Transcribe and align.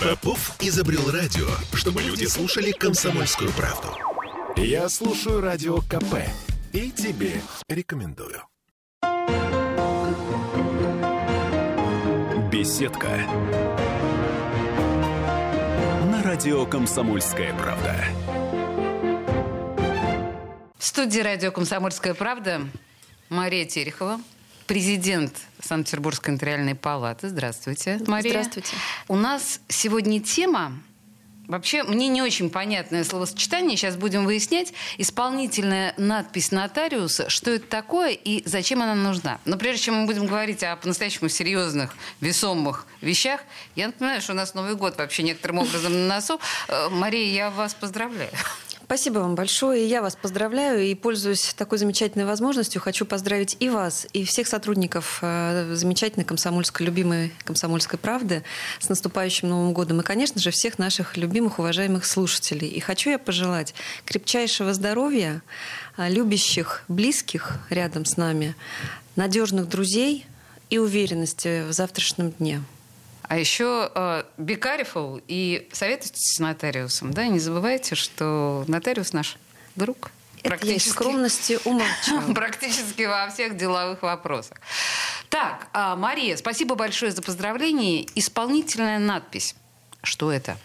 Попов 0.00 0.56
изобрел 0.60 1.10
радио, 1.10 1.46
чтобы 1.74 2.00
люди 2.00 2.24
слушали 2.24 2.70
комсомольскую 2.72 3.52
правду. 3.52 3.88
Я 4.56 4.88
слушаю 4.88 5.42
радио 5.42 5.82
КП 5.82 6.24
и 6.72 6.90
тебе 6.90 7.42
рекомендую. 7.68 8.42
Беседка. 12.50 13.08
На 16.10 16.22
радио 16.22 16.64
«Комсомольская 16.64 17.52
правда». 17.52 17.94
В 20.78 20.86
студии 20.86 21.20
радио 21.20 21.52
«Комсомольская 21.52 22.14
правда» 22.14 22.62
Мария 23.28 23.66
Терехова, 23.66 24.18
президент 24.70 25.36
Санкт-Петербургской 25.60 26.32
нотариальной 26.32 26.76
палаты. 26.76 27.28
Здравствуйте, 27.28 28.00
Мария. 28.06 28.30
Здравствуйте. 28.30 28.76
У 29.08 29.16
нас 29.16 29.60
сегодня 29.66 30.20
тема 30.20 30.80
Вообще, 31.48 31.82
мне 31.82 32.06
не 32.06 32.22
очень 32.22 32.48
понятное 32.48 33.02
словосочетание. 33.02 33.76
Сейчас 33.76 33.96
будем 33.96 34.24
выяснять. 34.24 34.72
Исполнительная 34.98 35.94
надпись 35.96 36.52
нотариуса. 36.52 37.28
Что 37.28 37.50
это 37.50 37.66
такое 37.66 38.10
и 38.10 38.48
зачем 38.48 38.80
она 38.80 38.94
нужна? 38.94 39.40
Но 39.44 39.58
прежде 39.58 39.86
чем 39.86 39.96
мы 39.96 40.06
будем 40.06 40.26
говорить 40.26 40.62
о 40.62 40.76
по-настоящему 40.76 41.28
серьезных, 41.28 41.96
весомых 42.20 42.86
вещах, 43.00 43.40
я 43.74 43.88
напоминаю, 43.88 44.20
что 44.20 44.34
у 44.34 44.36
нас 44.36 44.54
Новый 44.54 44.76
год 44.76 44.96
вообще 44.96 45.24
некоторым 45.24 45.58
образом 45.58 45.92
на 45.92 46.14
носу. 46.14 46.38
Э, 46.68 46.88
Мария, 46.88 47.34
я 47.34 47.50
вас 47.50 47.74
поздравляю. 47.74 48.30
Спасибо 48.90 49.20
вам 49.20 49.36
большое. 49.36 49.88
Я 49.88 50.02
вас 50.02 50.16
поздравляю 50.16 50.82
и, 50.82 50.96
пользуясь 50.96 51.54
такой 51.54 51.78
замечательной 51.78 52.24
возможностью, 52.24 52.82
хочу 52.82 53.06
поздравить 53.06 53.56
и 53.60 53.68
вас, 53.68 54.08
и 54.12 54.24
всех 54.24 54.48
сотрудников 54.48 55.20
э, 55.22 55.74
замечательной 55.76 56.24
комсомольской, 56.24 56.84
любимой 56.86 57.32
комсомольской 57.44 58.00
правды 58.00 58.42
с 58.80 58.88
наступающим 58.88 59.48
Новым 59.48 59.74
годом. 59.74 60.00
И, 60.00 60.02
конечно 60.02 60.40
же, 60.40 60.50
всех 60.50 60.80
наших 60.80 61.16
любимых, 61.16 61.60
уважаемых 61.60 62.04
слушателей. 62.04 62.66
И 62.66 62.80
хочу 62.80 63.10
я 63.10 63.20
пожелать 63.20 63.74
крепчайшего 64.06 64.74
здоровья, 64.74 65.40
э, 65.96 66.10
любящих, 66.10 66.82
близких 66.88 67.60
рядом 67.70 68.04
с 68.04 68.16
нами, 68.16 68.56
надежных 69.14 69.68
друзей 69.68 70.26
и 70.68 70.78
уверенности 70.78 71.62
в 71.62 71.72
завтрашнем 71.72 72.32
дне. 72.32 72.60
А 73.30 73.38
еще 73.38 73.92
э, 73.94 74.24
be 74.38 74.58
careful 74.58 75.22
и 75.28 75.68
советуйтесь 75.70 76.34
с 76.34 76.40
нотариусом. 76.40 77.12
Да? 77.12 77.28
Не 77.28 77.38
забывайте, 77.38 77.94
что 77.94 78.64
нотариус 78.66 79.12
наш 79.12 79.36
друг. 79.76 80.10
Это 80.42 80.66
я 80.66 80.74
из 80.74 80.90
скромности 80.90 81.60
умолчала. 81.64 82.32
Практически 82.34 83.02
во 83.02 83.30
всех 83.30 83.56
деловых 83.56 84.02
вопросах. 84.02 84.58
Так, 85.28 85.68
а, 85.72 85.94
Мария, 85.94 86.36
спасибо 86.36 86.74
большое 86.74 87.12
за 87.12 87.22
поздравление. 87.22 88.04
Исполнительная 88.16 88.98
надпись. 88.98 89.54
Что 90.02 90.32
это? 90.32 90.56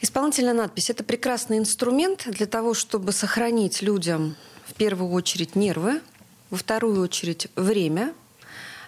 Исполнительная 0.00 0.54
надпись– 0.54 0.88
это 0.88 1.04
прекрасный 1.04 1.58
инструмент 1.58 2.22
для 2.26 2.46
того, 2.46 2.72
чтобы 2.72 3.12
сохранить 3.12 3.82
людям 3.82 4.34
в 4.66 4.72
первую 4.72 5.10
очередь 5.10 5.56
нервы, 5.56 6.00
во 6.48 6.56
вторую 6.56 7.02
очередь 7.02 7.48
время, 7.54 8.14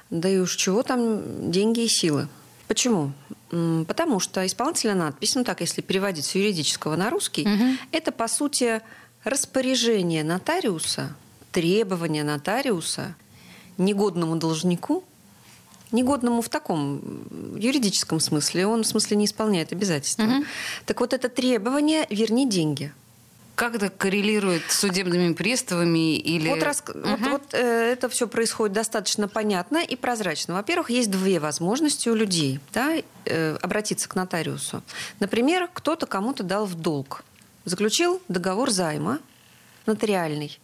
да 0.09 0.27
и 0.27 0.39
уж 0.39 0.57
чего 0.57 0.83
там 0.83 1.51
деньги 1.51 1.81
и 1.81 1.89
силы. 1.89 2.31
Почему? 2.75 3.13
Потому 3.87 4.19
что 4.19 4.45
исполнительная 4.45 4.97
надпись, 4.97 5.37
ну 5.37 5.45
так, 5.45 5.61
если 5.61 5.81
переводить 5.81 6.25
с 6.25 6.35
юридического 6.35 6.97
на 6.97 7.09
русский, 7.09 7.43
угу. 7.43 7.79
это, 7.93 8.11
по 8.11 8.27
сути, 8.27 8.83
распоряжение 9.23 10.25
нотариуса, 10.25 11.15
требование 11.53 12.25
нотариуса 12.25 13.15
негодному 13.79 14.35
должнику, 14.35 15.05
негодному 15.93 16.43
в 16.43 16.49
таком 16.49 17.01
юридическом 17.57 18.19
смысле, 18.19 18.67
он 18.67 18.83
в 18.83 18.89
смысле 18.89 19.19
не 19.19 19.27
исполняет 19.27 19.71
обязательства. 19.71 20.25
Угу. 20.25 20.45
Так 20.87 20.99
вот 20.99 21.13
это 21.13 21.29
требование 21.29 22.09
«верни 22.11 22.49
деньги». 22.49 22.93
Как 23.55 23.77
это 23.77 23.89
коррелирует 23.89 24.63
с 24.69 24.81
судебными 24.81 25.33
приставами 25.33 26.17
или... 26.17 26.49
Вот, 26.49 26.63
рас... 26.63 26.83
угу. 26.87 27.01
вот, 27.05 27.21
вот 27.21 27.43
э, 27.55 27.93
это 27.93 28.09
все 28.09 28.27
происходит 28.27 28.75
достаточно 28.75 29.29
понятно 29.29 29.79
и 29.79 29.95
прозрачно. 29.97 30.55
Во-первых, 30.55 30.91
есть 30.91 31.11
две 31.11 31.39
возможности 31.39 32.09
у 32.09 32.15
людей 32.15 32.61
да, 32.73 32.97
э, 33.25 33.57
обратиться 33.63 34.09
к 34.09 34.17
нотариусу. 34.17 34.83
Например, 35.21 35.69
кто-то 35.73 36.07
кому-то 36.07 36.43
дал 36.43 36.67
в 36.67 36.75
долг, 36.75 37.25
заключил 37.65 38.21
договор 38.29 38.71
займа 38.71 39.21
нотариальный, 39.87 40.59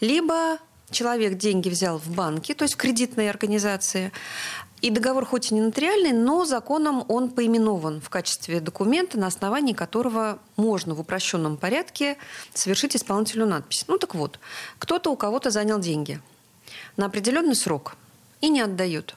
либо 0.00 0.58
человек 0.90 1.34
деньги 1.34 1.68
взял 1.68 1.98
в 1.98 2.08
банке, 2.08 2.54
то 2.54 2.64
есть 2.64 2.74
в 2.74 2.76
кредитной 2.76 3.30
организации, 3.30 4.12
и 4.80 4.90
договор 4.90 5.24
хоть 5.24 5.50
и 5.50 5.54
не 5.54 5.60
нотариальный, 5.60 6.12
но 6.12 6.44
законом 6.44 7.04
он 7.08 7.30
поименован 7.30 8.00
в 8.00 8.08
качестве 8.10 8.60
документа, 8.60 9.18
на 9.18 9.26
основании 9.26 9.72
которого 9.72 10.38
можно 10.56 10.94
в 10.94 11.00
упрощенном 11.00 11.56
порядке 11.56 12.16
совершить 12.54 12.96
исполнительную 12.96 13.48
надпись. 13.48 13.84
Ну 13.88 13.98
так 13.98 14.14
вот, 14.14 14.38
кто-то 14.78 15.10
у 15.10 15.16
кого-то 15.16 15.50
занял 15.50 15.78
деньги 15.78 16.20
на 16.96 17.06
определенный 17.06 17.54
срок 17.56 17.96
и 18.40 18.48
не 18.48 18.60
отдает. 18.60 19.14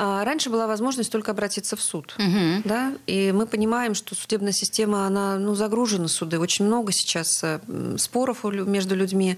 А 0.00 0.24
раньше 0.24 0.48
была 0.48 0.68
возможность 0.68 1.10
только 1.10 1.32
обратиться 1.32 1.74
в 1.74 1.82
суд. 1.82 2.14
Угу. 2.18 2.62
Да? 2.64 2.92
И 3.08 3.32
мы 3.32 3.46
понимаем, 3.46 3.94
что 3.96 4.14
судебная 4.14 4.52
система, 4.52 5.08
она 5.08 5.38
ну, 5.38 5.56
загружена 5.56 6.06
суды. 6.06 6.38
Очень 6.38 6.66
много 6.66 6.92
сейчас 6.92 7.40
э, 7.42 7.58
споров 7.98 8.44
между 8.44 8.94
людьми. 8.94 9.36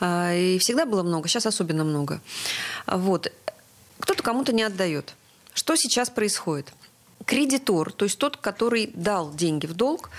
А, 0.00 0.32
и 0.32 0.58
всегда 0.58 0.86
было 0.86 1.02
много, 1.02 1.28
сейчас 1.28 1.44
особенно 1.44 1.84
много. 1.84 2.22
Вот 2.86 3.30
кто-то 4.00 4.22
кому-то 4.22 4.52
не 4.52 4.62
отдает. 4.62 5.14
Что 5.54 5.76
сейчас 5.76 6.10
происходит? 6.10 6.72
Кредитор, 7.26 7.92
то 7.92 8.04
есть 8.04 8.18
тот, 8.18 8.36
который 8.36 8.90
дал 8.94 9.32
деньги 9.32 9.66
в 9.66 9.74
долг, 9.74 10.10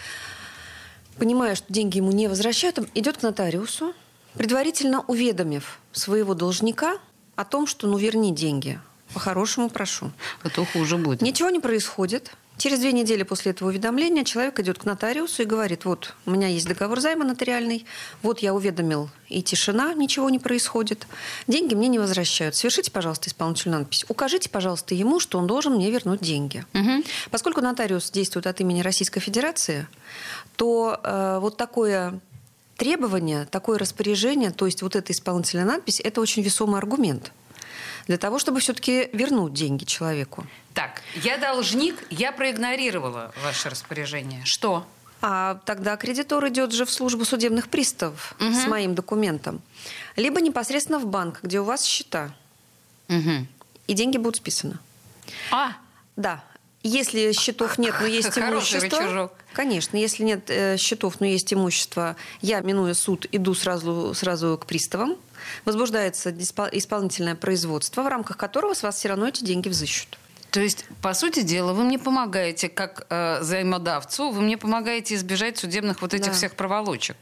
понимая, 1.18 1.56
что 1.56 1.72
деньги 1.72 1.98
ему 1.98 2.12
не 2.12 2.28
возвращают, 2.28 2.80
идет 2.96 3.18
к 3.18 3.24
нотариусу, 3.24 3.94
предварительно 4.34 5.02
уведомив 5.02 5.80
своего 5.92 6.34
должника 6.34 6.98
о 7.36 7.44
том, 7.44 7.68
что 7.68 7.88
ну 7.88 7.98
верни 7.98 8.34
деньги. 8.34 8.80
По-хорошему 9.14 9.70
прошу. 9.70 10.12
А 10.44 10.50
то 10.50 10.66
хуже 10.66 10.98
будет. 10.98 11.22
Ничего 11.22 11.50
не 11.50 11.60
происходит. 11.60 12.32
Через 12.62 12.78
две 12.78 12.92
недели 12.92 13.24
после 13.24 13.54
этого 13.54 13.70
уведомления 13.70 14.24
человек 14.24 14.60
идет 14.60 14.78
к 14.78 14.86
нотариусу 14.86 15.42
и 15.42 15.46
говорит, 15.46 15.84
вот, 15.86 16.14
у 16.28 16.30
меня 16.30 16.48
есть 16.48 16.68
договор 16.68 17.00
займа 17.00 17.26
нотариальный, 17.26 17.88
вот 18.22 18.38
я 18.38 18.54
уведомил, 18.54 19.10
и 19.30 19.42
тишина, 19.42 19.96
ничего 19.96 20.30
не 20.30 20.38
происходит. 20.38 21.08
Деньги 21.48 21.74
мне 21.74 21.88
не 21.88 21.98
возвращают. 21.98 22.56
Совершите, 22.56 22.92
пожалуйста, 22.92 23.30
исполнительную 23.30 23.80
надпись. 23.80 24.06
Укажите, 24.10 24.48
пожалуйста, 24.48 24.94
ему, 24.94 25.20
что 25.20 25.40
он 25.40 25.48
должен 25.48 25.74
мне 25.74 25.90
вернуть 25.90 26.22
деньги. 26.22 26.64
Угу. 26.76 27.04
Поскольку 27.32 27.62
нотариус 27.62 28.12
действует 28.12 28.46
от 28.46 28.62
имени 28.62 28.82
Российской 28.82 29.22
Федерации, 29.22 29.88
то 30.56 31.00
э, 31.04 31.40
вот 31.42 31.58
такое 31.58 32.20
требование, 32.78 33.48
такое 33.48 33.80
распоряжение, 33.80 34.52
то 34.52 34.68
есть 34.68 34.84
вот 34.84 34.96
эта 34.96 35.14
исполнительная 35.14 35.66
надпись, 35.66 36.00
это 36.00 36.22
очень 36.22 36.44
весомый 36.44 36.78
аргумент 36.78 37.32
для 38.06 38.20
того, 38.20 38.38
чтобы 38.38 38.60
все-таки 38.60 39.10
вернуть 39.14 39.54
деньги 39.54 39.84
человеку. 39.84 40.46
Так, 40.74 41.02
я 41.16 41.38
должник, 41.38 41.96
я 42.10 42.32
проигнорировала 42.32 43.34
ваше 43.44 43.70
распоряжение. 43.70 44.44
Что? 44.46 44.88
А 45.22 45.60
тогда 45.66 45.98
кредитор 45.98 46.48
идет 46.48 46.72
же 46.72 46.86
в 46.86 46.92
службу 46.92 47.26
судебных 47.26 47.70
приставов 47.70 48.34
угу. 48.40 48.54
с 48.54 48.66
моим 48.68 48.96
документом. 48.96 49.62
Либо 50.16 50.42
непосредственно 50.42 51.00
в 51.00 51.06
банк, 51.06 51.40
где 51.44 51.60
у 51.60 51.64
вас 51.64 51.84
счета. 51.84 52.34
Угу. 53.08 53.48
И 53.88 53.94
деньги 53.94 54.18
будут 54.18 54.38
списаны. 54.38 54.78
А? 55.52 55.74
Да. 56.16 56.44
Если 56.84 57.32
счетов 57.34 57.78
нет, 57.78 57.94
но 58.00 58.08
есть 58.08 58.36
имущество... 58.38 59.00
Рычажок. 59.00 59.34
Конечно, 59.54 59.98
если 59.98 60.24
нет 60.24 60.50
э, 60.50 60.78
счетов, 60.78 61.20
но 61.20 61.28
есть 61.28 61.54
имущество, 61.54 62.16
я, 62.42 62.62
минуя 62.62 62.96
суд, 62.96 63.28
иду 63.32 63.54
сразу, 63.54 64.14
сразу 64.16 64.58
к 64.58 64.66
приставам. 64.66 65.18
Возбуждается 65.66 66.32
исполнительное 66.32 67.36
производство, 67.36 68.02
в 68.02 68.08
рамках 68.08 68.38
которого 68.38 68.74
с 68.74 68.82
вас 68.82 68.96
все 68.96 69.10
равно 69.10 69.28
эти 69.28 69.44
деньги 69.44 69.70
взыщут. 69.70 70.18
То 70.52 70.60
есть, 70.60 70.86
по 71.02 71.14
сути 71.14 71.44
дела, 71.44 71.72
вы 71.72 71.86
мне 71.86 71.98
помогаете, 71.98 72.68
как 72.68 73.08
э, 73.10 73.40
взаимодавцу, 73.40 74.32
вы 74.32 74.42
мне 74.42 74.58
помогаете 74.58 75.16
избежать 75.16 75.58
судебных 75.58 76.02
вот 76.02 76.14
этих 76.14 76.28
да. 76.28 76.34
всех 76.34 76.56
проволочек. 76.56 77.16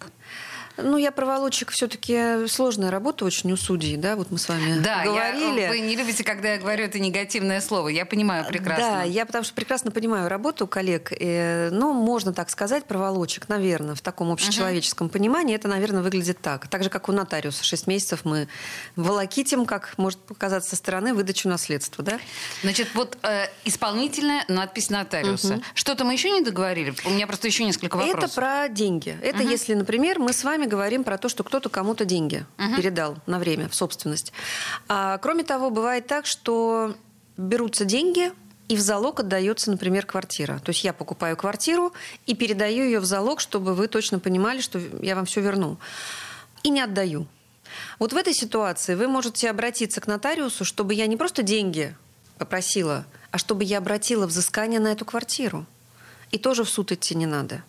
Ну, 0.84 0.98
я 0.98 1.12
проволочек 1.12 1.72
все-таки 1.72 2.48
сложная 2.48 2.92
работа 2.92 3.26
очень 3.26 3.52
у 3.52 3.58
судей, 3.58 3.98
да, 3.98 4.16
вот 4.16 4.32
мы 4.32 4.38
с 4.38 4.48
вами 4.48 4.80
да, 4.80 5.04
говорили. 5.04 5.62
Я, 5.62 5.70
вы 5.70 5.80
не 5.80 5.96
любите, 5.96 6.24
когда 6.24 6.54
я 6.54 6.58
говорю 6.58 6.86
это 6.86 7.00
негативное 7.00 7.62
слово, 7.62 7.90
я 7.90 8.06
понимаю 8.06 8.46
прекрасно. 8.46 8.86
Да, 8.86 9.04
я 9.04 9.26
потому 9.26 9.44
что 9.44 9.54
прекрасно 9.54 9.92
понимаю 9.92 10.30
работу 10.30 10.68
коллег, 10.68 11.12
и, 11.18 11.70
ну, 11.72 11.94
можно 11.94 12.34
так 12.34 12.50
сказать, 12.50 12.86
проволочек, 12.86 13.50
наверное, 13.50 13.96
в 13.96 14.02
таком 14.02 14.32
общечеловеческом 14.32 15.08
uh-huh. 15.08 15.12
понимании 15.12 15.56
это, 15.56 15.68
наверное, 15.68 16.02
выглядит 16.02 16.40
так. 16.42 16.68
Так 16.68 16.84
же, 16.84 16.90
как 16.90 17.10
у 17.10 17.12
нотариуса, 17.12 17.64
шесть 17.64 17.88
месяцев 17.88 18.22
мы 18.24 18.48
волокитим, 18.96 19.66
как 19.66 19.94
может 19.98 20.20
показаться 20.20 20.72
со 20.72 20.76
стороны, 20.76 21.14
выдачу 21.14 21.50
наследства, 21.50 22.04
да? 22.04 22.20
Значит, 22.62 22.90
вот 22.94 23.18
э, 23.24 23.48
исполнительная 23.66 24.46
надпись 24.48 24.90
нотариуса. 24.90 25.56
Uh-huh. 25.56 25.64
Что-то 25.74 26.06
мы 26.06 26.14
еще 26.14 26.30
не 26.30 26.42
договорили? 26.42 26.94
У 27.06 27.10
меня 27.10 27.28
просто 27.28 27.48
еще 27.48 27.64
несколько 27.64 27.96
вопросов. 27.96 28.24
Это 28.24 28.34
про 28.34 28.70
деньги. 28.70 29.18
Это 29.22 29.40
uh-huh. 29.40 29.52
если, 29.52 29.74
например, 29.74 30.20
мы 30.20 30.34
с 30.34 30.44
вами 30.44 30.66
говорим 30.70 31.04
про 31.04 31.18
то, 31.18 31.28
что 31.28 31.44
кто-то 31.44 31.70
кому-то 31.70 32.06
деньги 32.06 32.46
угу. 32.58 32.78
передал 32.78 33.18
на 33.26 33.40
время 33.40 33.68
в 33.68 33.76
собственность. 33.76 34.32
А, 34.88 35.18
кроме 35.18 35.44
того, 35.44 35.70
бывает 35.70 36.08
так, 36.08 36.26
что 36.26 36.96
берутся 37.38 37.86
деньги 37.86 38.32
и 38.70 38.76
в 38.76 38.80
залог 38.80 39.20
отдается, 39.20 39.72
например, 39.72 40.06
квартира. 40.06 40.60
То 40.60 40.70
есть 40.70 40.84
я 40.84 40.94
покупаю 40.94 41.36
квартиру 41.36 41.92
и 42.28 42.36
передаю 42.36 42.86
ее 42.86 43.00
в 43.00 43.06
залог, 43.06 43.40
чтобы 43.40 43.74
вы 43.74 43.88
точно 43.88 44.20
понимали, 44.20 44.62
что 44.62 44.80
я 45.02 45.16
вам 45.16 45.26
все 45.26 45.42
верну. 45.42 45.78
И 46.64 46.70
не 46.70 46.82
отдаю. 46.82 47.28
Вот 47.98 48.14
в 48.14 48.18
этой 48.18 48.34
ситуации 48.34 48.96
вы 48.96 49.08
можете 49.08 49.50
обратиться 49.50 50.02
к 50.02 50.08
нотариусу, 50.08 50.66
чтобы 50.66 50.94
я 50.94 51.08
не 51.08 51.18
просто 51.18 51.42
деньги 51.42 51.96
попросила, 52.38 53.06
а 53.32 53.38
чтобы 53.38 53.64
я 53.64 53.80
обратила 53.80 54.28
взыскание 54.28 54.80
на 54.80 54.92
эту 54.92 55.04
квартиру. 55.04 55.66
И 56.32 56.38
тоже 56.38 56.64
в 56.64 56.70
суд 56.70 56.92
идти 56.92 57.16
не 57.16 57.26
надо. 57.26 57.64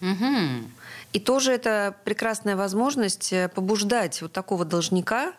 Угу. 0.00 0.70
И 1.12 1.20
тоже 1.20 1.52
это 1.52 1.94
прекрасная 2.04 2.56
возможность 2.56 3.32
э, 3.32 3.48
побуждать 3.48 4.22
вот 4.22 4.32
такого 4.32 4.64
должника 4.64 5.32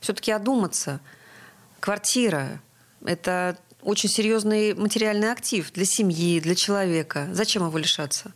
все-таки 0.00 0.32
одуматься. 0.32 1.00
Квартира– 1.78 2.60
это 3.04 3.56
очень 3.82 4.08
серьезный 4.08 4.74
материальный 4.74 5.30
актив 5.30 5.70
для 5.72 5.84
семьи, 5.84 6.40
для 6.40 6.54
человека. 6.54 7.28
Зачем 7.32 7.66
его 7.66 7.78
лишаться? 7.78 8.32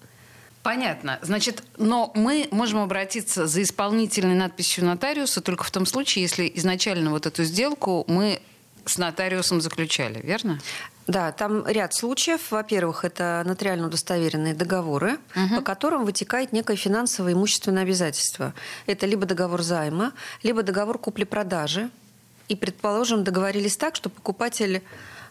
Понятно. 0.63 1.19
Значит, 1.21 1.63
но 1.77 2.11
мы 2.15 2.49
можем 2.51 2.79
обратиться 2.79 3.47
за 3.47 3.63
исполнительной 3.63 4.35
надписью 4.35 4.87
нотариуса 4.87 5.43
только 5.43 5.65
в 5.65 5.71
том 5.71 5.85
случае, 5.85 6.23
если 6.23 6.51
изначально 6.55 7.11
вот 7.11 7.27
эту 7.27 7.45
сделку 7.45 8.05
мы 8.09 8.41
с 8.87 8.99
нотариусом 8.99 9.61
заключали, 9.61 10.21
верно? 10.23 10.61
Да, 11.07 11.33
там 11.33 11.67
ряд 11.67 11.95
случаев. 11.95 12.51
Во-первых, 12.51 13.05
это 13.05 13.43
нотариально 13.45 13.87
удостоверенные 13.89 14.55
договоры, 14.55 15.19
угу. 15.37 15.57
по 15.57 15.61
которым 15.61 16.05
вытекает 16.05 16.53
некое 16.53 16.77
финансовое 16.77 17.35
имущественное 17.35 17.83
обязательство. 17.83 18.55
Это 18.87 19.07
либо 19.07 19.27
договор 19.27 19.63
займа, 19.63 20.13
либо 20.43 20.63
договор 20.63 20.99
купли-продажи. 20.99 21.91
И, 22.49 22.57
предположим, 22.57 23.25
договорились 23.25 23.77
так, 23.77 23.97
что 23.97 24.11
покупатель 24.11 24.83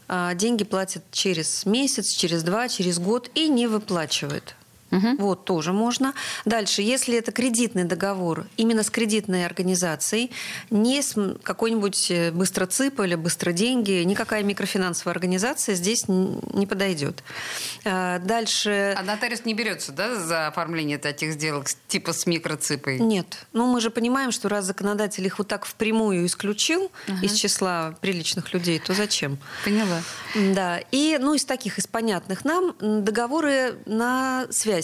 а, 0.08 0.34
деньги 0.34 0.64
платит 0.64 1.04
через 1.12 1.66
месяц, 1.66 2.10
через 2.10 2.44
два, 2.44 2.68
через 2.68 3.00
год 3.00 3.30
и 3.36 3.48
не 3.48 3.68
выплачивает. 3.68 4.56
Угу. 4.94 5.16
Вот 5.18 5.46
тоже 5.46 5.74
можно. 5.74 6.14
Дальше, 6.46 6.82
если 6.84 7.18
это 7.18 7.32
кредитный 7.32 7.84
договор 7.84 8.46
именно 8.58 8.84
с 8.84 8.92
кредитной 8.92 9.46
организацией, 9.46 10.32
не 10.70 11.02
с 11.02 11.16
какой-нибудь 11.42 12.12
э, 12.12 12.32
быстроцип 12.32 13.00
или 13.00 13.16
быстроденьги, 13.16 14.04
никакая 14.04 14.44
микрофинансовая 14.44 15.14
организация 15.14 15.74
здесь 15.74 16.06
не 16.08 16.68
подойдет. 16.68 17.24
А, 17.86 18.20
дальше... 18.20 18.96
А 18.98 19.02
нотариус 19.02 19.46
не 19.46 19.56
берется, 19.56 19.92
да, 19.92 20.16
за 20.16 20.48
оформление 20.48 21.00
таких 21.00 21.34
сделок 21.34 21.68
типа 21.88 22.14
с 22.14 22.28
микроципой? 22.28 23.00
Нет. 23.00 23.48
Ну, 23.52 23.66
мы 23.66 23.82
же 23.82 23.90
понимаем, 23.90 24.32
что 24.32 24.48
раз 24.48 24.66
законодатель 24.66 25.26
их 25.26 25.40
вот 25.40 25.48
так 25.48 25.66
впрямую 25.66 26.26
исключил 26.28 26.92
угу. 27.08 27.18
из 27.24 27.34
числа 27.34 27.96
приличных 28.02 28.54
людей, 28.54 28.80
то 28.80 28.94
зачем? 28.94 29.40
Поняла. 29.66 30.04
Да. 30.54 30.80
И, 30.92 31.18
ну, 31.20 31.34
из 31.34 31.46
таких, 31.46 31.80
из 31.80 31.88
понятных 31.88 32.46
нам, 32.46 32.76
договоры 32.80 33.76
на 33.86 34.46
связь 34.52 34.83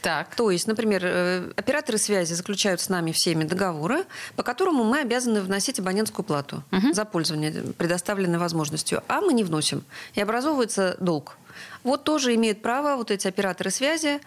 так. 0.00 0.34
То 0.34 0.50
есть, 0.50 0.66
например, 0.66 1.02
э, 1.04 1.52
операторы 1.56 1.98
связи 1.98 2.34
заключают 2.34 2.80
с 2.80 2.88
нами 2.88 3.12
всеми 3.12 3.44
договоры, 3.44 4.04
по 4.36 4.42
которому 4.42 4.84
мы 4.84 5.00
обязаны 5.00 5.40
вносить 5.40 5.78
абонентскую 5.78 6.24
плату 6.24 6.62
угу. 6.70 6.92
за 6.92 7.04
пользование 7.04 7.52
предоставленной 7.76 8.38
возможностью, 8.38 9.02
а 9.08 9.20
мы 9.20 9.32
не 9.32 9.44
вносим. 9.44 9.84
И 10.14 10.20
образовывается 10.20 10.96
долг. 11.00 11.36
Вот 11.82 12.04
тоже 12.04 12.34
имеют 12.34 12.62
право 12.62 12.96
вот 12.96 13.10
эти 13.10 13.26
операторы 13.28 13.70
связи 13.70 14.20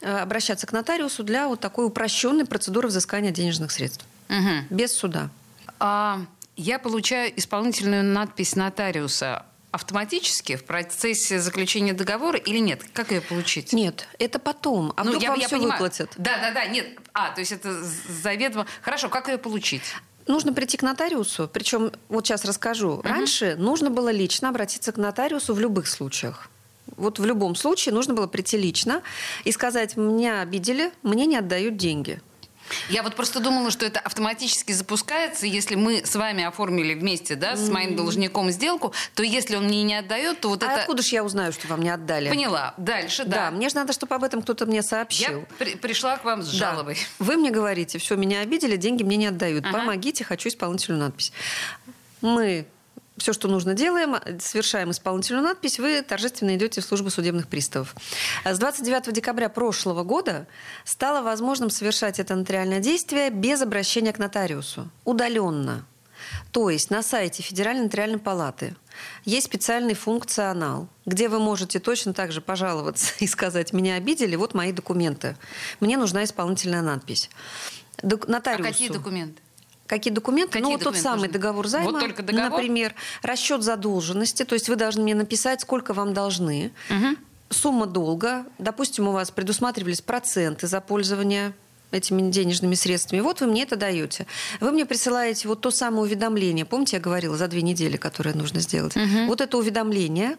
э, 0.00 0.18
обращаться 0.18 0.66
к 0.66 0.72
нотариусу 0.72 1.22
для 1.22 1.48
вот 1.48 1.60
такой 1.60 1.86
упрощенной 1.86 2.44
процедуры 2.44 2.88
взыскания 2.88 3.30
денежных 3.30 3.70
средств. 3.72 4.04
Угу. 4.28 4.66
Без 4.76 4.92
суда. 4.92 5.30
А, 5.78 6.20
я 6.56 6.78
получаю 6.78 7.32
исполнительную 7.38 8.04
надпись 8.04 8.56
нотариуса 8.56 9.44
автоматически 9.72 10.56
в 10.56 10.64
процессе 10.64 11.40
заключения 11.40 11.94
договора 11.94 12.38
или 12.38 12.58
нет? 12.58 12.82
Как 12.92 13.10
ее 13.10 13.20
получить? 13.20 13.72
Нет, 13.72 14.06
это 14.18 14.38
потом. 14.38 14.92
А 14.96 15.02
ну, 15.02 15.10
вдруг 15.10 15.22
я, 15.22 15.30
вам 15.30 15.40
я 15.40 15.46
все 15.46 15.56
понимаю. 15.56 15.72
выплатят? 15.72 16.12
Да, 16.16 16.38
да, 16.40 16.52
да, 16.52 16.66
нет. 16.66 16.86
А, 17.12 17.30
то 17.30 17.40
есть 17.40 17.52
это 17.52 17.82
заведомо. 17.82 18.66
Хорошо, 18.82 19.08
как 19.08 19.28
ее 19.28 19.38
получить? 19.38 19.82
Нужно 20.28 20.52
прийти 20.52 20.76
к 20.76 20.82
нотариусу. 20.82 21.50
Причем, 21.52 21.90
вот 22.08 22.26
сейчас 22.26 22.44
расскажу. 22.44 22.90
Угу. 22.90 23.02
Раньше 23.02 23.56
нужно 23.56 23.90
было 23.90 24.10
лично 24.10 24.50
обратиться 24.50 24.92
к 24.92 24.98
нотариусу 24.98 25.54
в 25.54 25.58
любых 25.58 25.88
случаях. 25.88 26.48
Вот 26.96 27.18
в 27.18 27.24
любом 27.24 27.56
случае 27.56 27.94
нужно 27.94 28.12
было 28.14 28.26
прийти 28.26 28.58
лично 28.58 29.02
и 29.44 29.52
сказать, 29.52 29.96
меня 29.96 30.42
обидели, 30.42 30.92
мне 31.02 31.26
не 31.26 31.36
отдают 31.36 31.76
деньги. 31.76 32.20
Я 32.88 33.02
вот 33.02 33.14
просто 33.16 33.40
думала, 33.40 33.70
что 33.70 33.86
это 33.86 34.00
автоматически 34.00 34.72
запускается, 34.72 35.46
если 35.46 35.74
мы 35.74 36.04
с 36.04 36.14
вами 36.14 36.44
оформили 36.44 36.94
вместе, 36.94 37.34
да, 37.34 37.56
с 37.56 37.68
моим 37.68 37.96
должником 37.96 38.50
сделку, 38.50 38.92
то 39.14 39.22
если 39.22 39.56
он 39.56 39.64
мне 39.64 39.82
не 39.82 39.94
отдает, 39.94 40.40
то 40.40 40.48
вот 40.48 40.62
а 40.62 40.66
это... 40.66 40.80
откуда 40.82 41.02
же 41.02 41.14
я 41.14 41.24
узнаю, 41.24 41.52
что 41.52 41.68
вам 41.68 41.82
не 41.82 41.90
отдали? 41.90 42.28
Поняла. 42.28 42.74
Дальше, 42.76 43.24
да. 43.24 43.36
Да, 43.36 43.50
мне 43.50 43.68
же 43.68 43.76
надо, 43.76 43.92
чтобы 43.92 44.14
об 44.14 44.24
этом 44.24 44.42
кто-то 44.42 44.66
мне 44.66 44.82
сообщил. 44.82 45.40
Я 45.40 45.46
при- 45.58 45.76
пришла 45.76 46.16
к 46.16 46.24
вам 46.24 46.42
с 46.42 46.48
жалобой. 46.48 46.94
Да. 47.18 47.24
Вы 47.26 47.36
мне 47.36 47.50
говорите, 47.50 47.98
все, 47.98 48.16
меня 48.16 48.40
обидели, 48.40 48.76
деньги 48.76 49.02
мне 49.02 49.16
не 49.16 49.26
отдают. 49.26 49.64
Ага. 49.66 49.78
Помогите, 49.78 50.24
хочу 50.24 50.48
исполнительную 50.48 51.00
надпись. 51.02 51.32
Мы 52.20 52.66
все, 53.18 53.32
что 53.32 53.48
нужно, 53.48 53.74
делаем, 53.74 54.16
совершаем 54.40 54.90
исполнительную 54.90 55.44
надпись, 55.44 55.78
вы 55.78 56.02
торжественно 56.02 56.56
идете 56.56 56.80
в 56.80 56.84
службу 56.84 57.10
судебных 57.10 57.48
приставов. 57.48 57.94
С 58.44 58.58
29 58.58 59.12
декабря 59.12 59.48
прошлого 59.48 60.02
года 60.02 60.46
стало 60.84 61.22
возможным 61.22 61.70
совершать 61.70 62.18
это 62.18 62.34
нотариальное 62.34 62.80
действие 62.80 63.30
без 63.30 63.60
обращения 63.60 64.12
к 64.12 64.18
нотариусу, 64.18 64.90
удаленно. 65.04 65.84
То 66.52 66.70
есть 66.70 66.90
на 66.90 67.02
сайте 67.02 67.42
Федеральной 67.42 67.84
нотариальной 67.84 68.18
палаты 68.18 68.76
есть 69.24 69.46
специальный 69.46 69.94
функционал, 69.94 70.88
где 71.04 71.28
вы 71.28 71.38
можете 71.38 71.80
точно 71.80 72.14
так 72.14 72.32
же 72.32 72.40
пожаловаться 72.40 73.12
и 73.18 73.26
сказать, 73.26 73.72
меня 73.72 73.96
обидели, 73.96 74.36
вот 74.36 74.54
мои 74.54 74.72
документы. 74.72 75.36
Мне 75.80 75.96
нужна 75.96 76.24
исполнительная 76.24 76.82
надпись. 76.82 77.28
Нотариусу. 78.02 78.68
А 78.68 78.72
какие 78.72 78.88
документы? 78.88 79.41
Какие 79.92 80.14
документы? 80.14 80.52
Какие 80.52 80.62
ну, 80.62 80.70
вот 80.70 80.82
тот 80.82 80.96
самый 80.96 81.24
нужны? 81.28 81.32
договор 81.34 81.68
займа, 81.68 81.90
вот 81.90 82.00
только 82.00 82.22
договор? 82.22 82.52
например, 82.52 82.94
расчет 83.20 83.62
задолженности, 83.62 84.42
то 84.42 84.54
есть 84.54 84.70
вы 84.70 84.76
должны 84.76 85.02
мне 85.02 85.14
написать, 85.14 85.60
сколько 85.60 85.92
вам 85.92 86.14
должны, 86.14 86.72
угу. 86.88 87.18
сумма 87.50 87.84
долга, 87.84 88.46
допустим, 88.56 89.08
у 89.08 89.12
вас 89.12 89.30
предусматривались 89.30 90.00
проценты 90.00 90.66
за 90.66 90.80
пользование 90.80 91.52
этими 91.90 92.30
денежными 92.30 92.74
средствами. 92.74 93.20
Вот 93.20 93.42
вы 93.42 93.48
мне 93.48 93.64
это 93.64 93.76
даете. 93.76 94.26
Вы 94.60 94.72
мне 94.72 94.86
присылаете 94.86 95.46
вот 95.46 95.60
то 95.60 95.70
самое 95.70 96.04
уведомление. 96.04 96.64
Помните, 96.64 96.96
я 96.96 97.02
говорила 97.02 97.36
за 97.36 97.46
две 97.46 97.60
недели, 97.60 97.98
которое 97.98 98.32
нужно 98.32 98.60
сделать. 98.60 98.96
Угу. 98.96 99.26
Вот 99.26 99.42
это 99.42 99.58
уведомление 99.58 100.38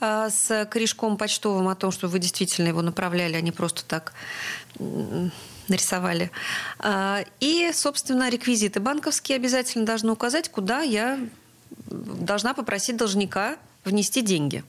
а, 0.00 0.28
с 0.28 0.66
корешком 0.68 1.16
почтовым 1.16 1.68
о 1.68 1.76
том, 1.76 1.92
что 1.92 2.08
вы 2.08 2.18
действительно 2.18 2.66
его 2.66 2.82
направляли, 2.82 3.36
а 3.36 3.40
не 3.40 3.52
просто 3.52 3.84
так 3.84 4.12
нарисовали. 5.68 6.30
А, 6.78 7.24
и, 7.40 7.70
собственно, 7.72 8.28
реквизиты 8.28 8.80
банковские 8.80 9.36
обязательно 9.36 9.84
должны 9.84 10.12
указать, 10.12 10.48
куда 10.48 10.80
я 10.80 11.18
должна 11.70 12.54
попросить 12.54 12.96
должника 12.96 13.56
внести 13.84 14.22
деньги. 14.22 14.64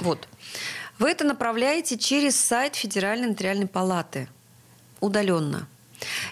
Вот. 0.00 0.28
Вы 0.98 1.10
это 1.10 1.24
направляете 1.24 1.96
через 1.96 2.38
сайт 2.38 2.76
Федеральной 2.76 3.28
нотариальной 3.28 3.66
палаты 3.66 4.28
удаленно. 5.00 5.66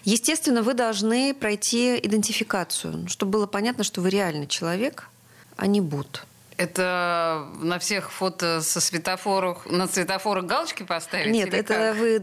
Естественно, 0.04 0.62
вы 0.62 0.74
должны 0.74 1.34
пройти 1.34 1.98
идентификацию, 1.98 3.08
чтобы 3.08 3.32
было 3.32 3.46
понятно, 3.46 3.84
что 3.84 4.00
вы 4.00 4.10
реальный 4.10 4.46
человек, 4.46 5.08
а 5.56 5.66
не 5.66 5.80
бот. 5.80 6.26
Это 6.58 7.46
на 7.60 7.78
всех 7.78 8.10
фото 8.10 8.60
со 8.62 8.80
светофорах, 8.80 9.64
на 9.66 9.86
светофорах 9.86 10.44
галочки 10.44 10.82
поставить? 10.82 11.30
Нет, 11.30 11.54
это 11.54 11.74
как? 11.74 11.96
вы 11.96 12.18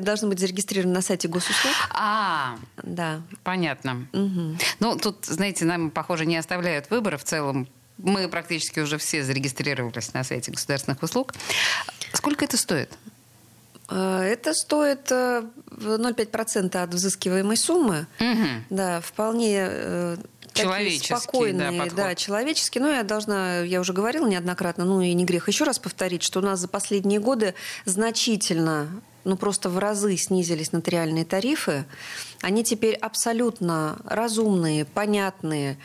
должны 0.00 0.28
быть 0.28 0.38
зарегистрированы 0.40 0.94
на 0.94 1.02
сайте 1.02 1.28
госуслуг. 1.28 1.74
А, 1.90 2.56
да. 2.82 3.20
Понятно. 3.42 4.06
Угу. 4.14 4.56
Ну, 4.80 4.96
тут, 4.96 5.26
знаете, 5.26 5.66
нам, 5.66 5.90
похоже, 5.90 6.24
не 6.24 6.38
оставляют 6.38 6.88
выбора 6.88 7.18
в 7.18 7.24
целом. 7.24 7.68
Мы 7.98 8.26
практически 8.28 8.80
уже 8.80 8.96
все 8.96 9.22
зарегистрировались 9.22 10.14
на 10.14 10.24
сайте 10.24 10.50
государственных 10.50 11.02
услуг. 11.02 11.34
Сколько 12.14 12.46
это 12.46 12.56
стоит? 12.56 12.90
Э, 13.88 14.20
это 14.22 14.54
стоит 14.54 15.10
0,5% 15.10 16.76
э, 16.76 16.82
от 16.82 16.94
взыскиваемой 16.94 17.56
суммы. 17.56 18.06
Угу. 18.20 18.48
Да, 18.70 19.00
вполне 19.00 19.66
э, 19.68 20.16
человеческий, 20.52 21.14
спокойные, 21.14 21.90
да, 21.90 21.94
да, 21.94 22.14
человеческий. 22.14 22.80
Но 22.80 22.88
я 22.88 23.02
должна, 23.02 23.60
я 23.60 23.80
уже 23.80 23.92
говорила 23.92 24.26
неоднократно, 24.26 24.84
ну 24.84 25.00
и 25.00 25.12
не 25.12 25.24
грех 25.24 25.48
еще 25.48 25.64
раз 25.64 25.78
повторить, 25.78 26.22
что 26.22 26.40
у 26.40 26.42
нас 26.42 26.60
за 26.60 26.68
последние 26.68 27.20
годы 27.20 27.54
значительно 27.84 28.88
ну 29.24 29.38
просто 29.38 29.70
в 29.70 29.78
разы 29.78 30.18
снизились 30.18 30.72
нотариальные 30.72 31.24
тарифы. 31.24 31.86
Они 32.42 32.62
теперь 32.62 32.94
абсолютно 32.94 33.96
разумные, 34.04 34.84
понятные, 34.84 35.78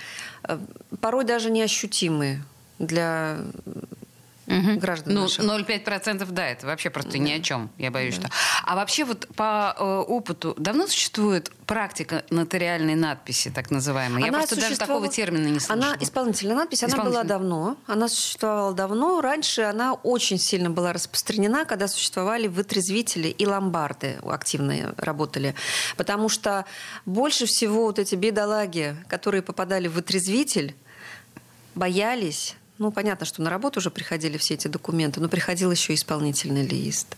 порой 1.00 1.24
даже 1.24 1.50
неощутимые 1.50 2.44
для 2.80 3.38
угу. 4.50 4.80
граждан 4.80 5.14
ну, 5.14 5.22
наших. 5.22 5.46
0,5% 5.46 6.26
да, 6.32 6.48
это 6.48 6.68
вообще 6.68 6.90
просто 6.90 7.14
да. 7.14 7.18
ни 7.20 7.32
о 7.32 7.40
чем, 7.40 7.70
я 7.78 7.92
боюсь, 7.92 8.18
да. 8.18 8.28
что. 8.28 8.36
А 8.66 8.76
вообще 8.76 9.06
вот 9.06 9.28
по 9.36 9.76
э, 9.78 9.84
опыту 9.84 10.56
давно 10.58 10.88
существует 10.88 11.52
практика 11.66 12.24
нотариальной 12.30 12.96
надписи, 12.96 13.50
так 13.50 13.72
называемой? 13.72 14.18
Она 14.18 14.28
я 14.28 14.34
просто 14.34 14.60
даже 14.60 14.78
такого 14.78 15.08
термина 15.08 15.48
не 15.48 15.60
слышала. 15.60 15.88
Она 15.88 15.98
исполнительная 16.00 16.56
надпись, 16.56 16.84
она 16.84 17.04
была 17.04 17.24
давно, 17.24 17.78
она 17.88 18.08
существовала 18.08 18.74
давно. 18.74 19.22
Раньше 19.22 19.62
она 19.62 19.94
очень 19.94 20.38
сильно 20.38 20.70
была 20.70 20.94
распространена, 20.94 21.66
когда 21.66 21.88
существовали 21.88 22.48
вытрезвители 22.48 23.28
и 23.28 23.46
ломбарды 23.46 24.18
активно 24.24 24.94
работали. 24.98 25.56
Потому 25.98 26.30
что 26.30 26.66
больше 27.06 27.46
всего 27.46 27.86
вот 27.86 28.00
эти 28.00 28.16
бедолаги, 28.16 28.96
которые 29.08 29.42
попадали 29.42 29.88
в 29.88 29.94
вытрезвитель, 29.94 30.76
боялись 31.76 32.56
ну, 32.80 32.92
понятно, 32.92 33.26
что 33.26 33.42
на 33.42 33.50
работу 33.50 33.80
уже 33.80 33.92
приходили 33.92 34.38
все 34.38 34.56
эти 34.56 34.68
документы, 34.68 35.20
но 35.20 35.30
приходил 35.30 35.72
еще 35.72 35.94
исполнительный 35.94 36.66
лист. 36.66 37.16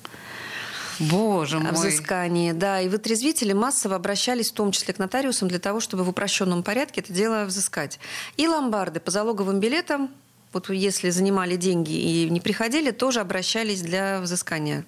Боже 1.00 1.60
мой. 1.60 1.72
Взыскание, 1.72 2.54
да. 2.54 2.82
И 2.82 2.90
вытрезвители 2.90 3.54
массово 3.54 3.96
обращались, 3.96 4.52
в 4.52 4.54
том 4.54 4.72
числе 4.72 4.94
к 4.94 5.00
нотариусам, 5.00 5.48
для 5.48 5.60
того, 5.60 5.80
чтобы 5.80 6.04
в 6.04 6.10
упрощенном 6.10 6.64
порядке 6.64 7.02
это 7.02 7.14
дело 7.14 7.46
взыскать. 7.46 8.00
И 8.38 8.48
ломбарды 8.48 9.00
по 9.00 9.10
залоговым 9.12 9.60
билетам 9.60 10.12
вот 10.54 10.70
если 10.70 11.10
занимали 11.10 11.56
деньги 11.56 11.94
и 11.94 12.30
не 12.30 12.42
приходили, 12.42 12.92
тоже 12.92 13.20
обращались 13.20 13.82
для 13.82 14.20
взыскания. 14.20 14.86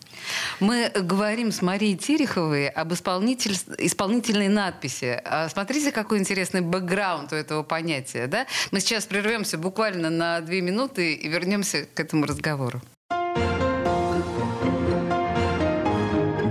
Мы 0.60 0.92
говорим 0.94 1.52
с 1.52 1.62
Марией 1.62 1.98
Тереховой 1.98 2.68
об 2.68 2.94
исполнитель, 2.94 3.56
исполнительной 3.78 4.50
надписи. 4.50 5.22
А 5.24 5.48
смотрите, 5.50 5.92
какой 5.92 6.20
интересный 6.20 6.62
бэкграунд 6.62 7.32
у 7.32 7.36
этого 7.36 7.64
понятия. 7.64 8.28
Да? 8.28 8.46
Мы 8.72 8.80
сейчас 8.80 9.06
прервемся 9.06 9.58
буквально 9.58 10.10
на 10.10 10.42
две 10.42 10.62
минуты 10.62 11.14
и 11.14 11.28
вернемся 11.28 11.86
к 11.94 12.00
этому 12.00 12.26
разговору. 12.26 12.82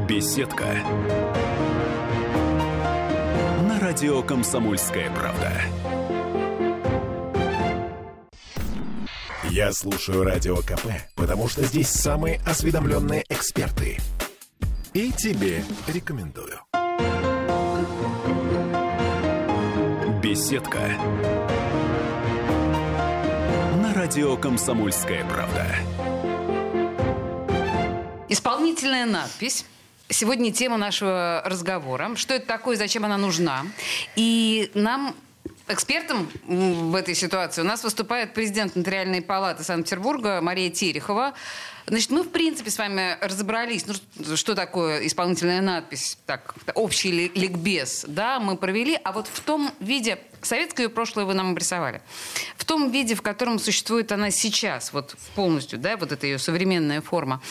Беседка. 0.09 0.66
На 3.66 3.81
радио 3.81 4.23
«Комсомольская 4.23 5.11
правда». 5.11 5.50
Я 9.54 9.71
слушаю 9.75 10.25
Радио 10.25 10.56
КП, 10.56 10.87
потому 11.14 11.47
что 11.47 11.62
здесь 11.62 11.88
самые 11.88 12.40
осведомленные 12.47 13.23
эксперты. 13.28 13.99
И 14.94 15.12
тебе 15.12 15.62
рекомендую. 15.87 16.59
Беседка. 20.23 20.78
На 23.82 23.92
радио 23.92 24.38
«Комсомольская 24.38 25.23
правда». 25.26 25.66
Исполнительная 28.30 29.04
надпись. 29.04 29.66
Сегодня 30.09 30.50
тема 30.50 30.78
нашего 30.78 31.42
разговора. 31.44 32.16
Что 32.16 32.32
это 32.32 32.47
такое, 32.47 32.76
зачем 32.76 33.04
она 33.04 33.18
нужна? 33.18 33.66
И 34.16 34.71
нам 34.73 35.14
Экспертом 35.73 36.31
в 36.47 36.95
этой 36.95 37.14
ситуации 37.14 37.62
у 37.62 37.64
нас 37.64 37.83
выступает 37.83 38.35
президент 38.35 38.76
Нотариальной 38.76 39.23
палаты 39.23 39.64
Санкт-Петербурга 39.64 40.43
Мария 40.43 40.69
Терехова. 40.69 41.33
Значит, 41.87 42.11
мы, 42.11 42.25
в 42.25 42.29
принципе, 42.31 42.71
с 42.71 42.76
вами 42.76 43.17
разобрались, 43.23 43.87
ну, 43.87 44.37
что 44.37 44.55
такое 44.55 45.07
исполнительная 45.07 45.62
надпись, 45.62 46.19
так, 46.26 46.55
общий 46.75 47.11
ликбез, 47.11 48.05
да, 48.07 48.38
мы 48.38 48.57
провели, 48.59 48.99
а 49.02 49.12
вот 49.12 49.26
в 49.26 49.41
том 49.41 49.73
виде, 49.81 50.19
советское 50.43 50.88
прошлое 50.91 51.25
вы 51.25 51.35
нам 51.35 51.50
обрисовали, 51.52 52.02
в 52.57 52.64
том 52.64 52.91
виде, 52.91 53.14
в 53.14 53.23
котором 53.23 53.59
существует 53.59 54.12
она 54.12 54.31
сейчас, 54.31 54.93
вот 54.93 55.17
полностью, 55.35 55.79
да, 55.79 55.97
вот 55.97 56.12
эта 56.12 56.26
ее 56.26 56.38
современная 56.38 57.00
форма, 57.00 57.43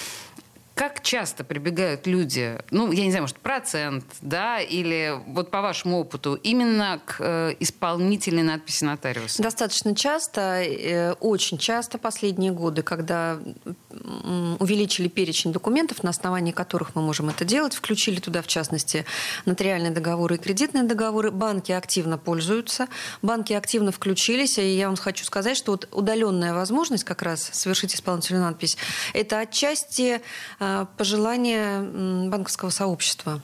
как 0.76 1.02
часто 1.02 1.44
прибегают 1.44 2.08
люди, 2.08 2.58
ну, 2.72 2.92
я 2.92 3.04
не 3.04 3.12
знаю, 3.12 3.24
может, 3.24 3.38
процент, 3.38 4.06
да, 4.22 4.60
или 4.60 5.14
вот 5.28 5.52
по 5.52 5.62
вашему 5.62 6.00
опыту, 6.00 6.36
именно 6.36 7.02
к 7.06 7.18
э, 7.20 7.56
исполнительной 7.60 8.44
надписи 8.44 8.84
нотариуса? 8.84 9.44
Достаточно 9.44 9.94
часто, 9.96 10.64
э, 10.64 11.14
очень 11.20 11.58
часто 11.58 11.98
последние 11.98 12.52
годы, 12.52 12.84
когда 12.84 13.38
увеличили 14.60 15.08
перечень 15.08 15.52
документов, 15.52 16.04
на 16.04 16.10
основании 16.10 16.52
которых 16.52 16.96
мы 16.96 17.02
можем 17.02 17.30
это 17.30 17.44
делать, 17.46 17.74
включили 17.74 18.20
туда, 18.20 18.42
в 18.42 18.48
частности, 18.48 19.06
нотариальные 19.46 19.92
договоры 19.92 20.36
и 20.36 20.38
кредитные 20.38 20.84
договоры, 20.84 21.32
банки 21.32 21.72
активно 21.72 22.18
пользуются, 22.18 22.88
банки 23.22 23.54
активно 23.54 23.92
включились, 23.92 24.58
и 24.58 24.76
я 24.76 24.88
вам 24.88 24.96
хочу 24.96 25.26
сказать, 25.26 25.58
что 25.58 25.72
вот 25.74 25.90
удаленная 25.92 26.54
возможность 26.54 27.04
как 27.04 27.22
раз 27.22 27.50
совершить 27.52 27.94
исполнительную 27.94 28.46
надпись, 28.46 28.78
это 29.14 29.40
отчасти 29.40 30.22
пожелания 30.98 31.82
банковского 32.30 32.70
сообщества. 32.70 33.42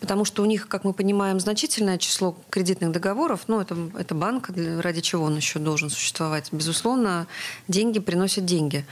Потому 0.00 0.24
что 0.24 0.42
у 0.42 0.46
них, 0.46 0.68
как 0.68 0.84
мы 0.84 0.92
понимаем, 0.92 1.40
значительное 1.40 1.98
число 1.98 2.36
кредитных 2.50 2.92
договоров. 2.92 3.42
Ну, 3.46 3.60
это, 3.60 3.76
это 3.98 4.14
банк, 4.14 4.50
ради 4.50 5.00
чего 5.00 5.24
он 5.24 5.36
еще 5.36 5.58
должен 5.58 5.90
существовать. 5.90 6.48
Безусловно, 6.52 7.26
деньги 7.68 7.98
приносят 7.98 8.44
деньги. 8.44 8.84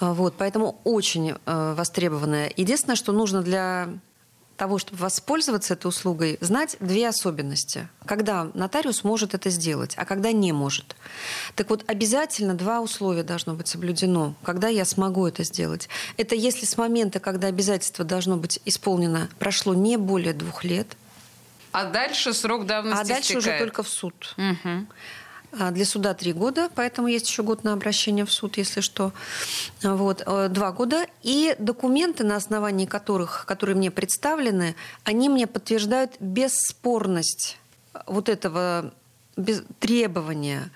Э, 0.00 0.12
вот, 0.12 0.34
поэтому 0.38 0.80
очень 0.84 1.30
э, 1.30 1.74
востребованное. 1.76 2.52
Единственное, 2.56 2.96
что 2.96 3.12
нужно 3.12 3.42
для 3.42 3.88
того, 4.56 4.78
чтобы 4.78 4.98
воспользоваться 4.98 5.74
этой 5.74 5.86
услугой, 5.88 6.38
знать 6.40 6.76
две 6.80 7.08
особенности. 7.08 7.88
Когда 8.04 8.48
нотариус 8.54 9.04
может 9.04 9.34
это 9.34 9.50
сделать, 9.50 9.94
а 9.96 10.04
когда 10.04 10.32
не 10.32 10.52
может. 10.52 10.96
Так 11.54 11.70
вот, 11.70 11.84
обязательно 11.86 12.54
два 12.54 12.80
условия 12.80 13.22
должно 13.22 13.54
быть 13.54 13.68
соблюдено, 13.68 14.34
когда 14.42 14.68
я 14.68 14.84
смогу 14.84 15.26
это 15.26 15.44
сделать. 15.44 15.88
Это 16.16 16.34
если 16.34 16.64
с 16.64 16.76
момента, 16.76 17.20
когда 17.20 17.48
обязательство 17.48 18.04
должно 18.04 18.36
быть 18.36 18.60
исполнено, 18.64 19.28
прошло 19.38 19.74
не 19.74 19.96
более 19.96 20.32
двух 20.32 20.64
лет. 20.64 20.96
А 21.72 21.84
дальше 21.84 22.32
срок 22.32 22.66
давности 22.66 23.02
А 23.02 23.04
дальше 23.06 23.24
стекает. 23.24 23.46
уже 23.46 23.58
только 23.58 23.82
в 23.82 23.88
суд. 23.88 24.34
Угу. 24.38 24.86
А, 25.58 25.70
для 25.70 25.84
суда 25.84 26.14
три 26.14 26.32
года, 26.32 26.70
поэтому 26.74 27.08
есть 27.08 27.28
еще 27.28 27.42
год 27.42 27.64
на 27.64 27.72
обращение 27.72 28.24
в 28.24 28.32
суд, 28.32 28.56
если 28.58 28.80
что. 28.80 29.12
Вот, 29.82 30.22
э, 30.26 30.48
два 30.48 30.72
года. 30.72 31.06
И 31.22 31.54
документы, 31.58 32.24
на 32.24 32.36
основании 32.36 32.86
которых, 32.86 33.44
которые 33.46 33.76
мне 33.76 33.90
представлены, 33.90 34.74
они 35.04 35.28
мне 35.28 35.46
подтверждают 35.46 36.12
бесспорность 36.20 37.58
вот 38.06 38.28
этого 38.28 38.92
без, 39.36 39.62
требования. 39.80 40.70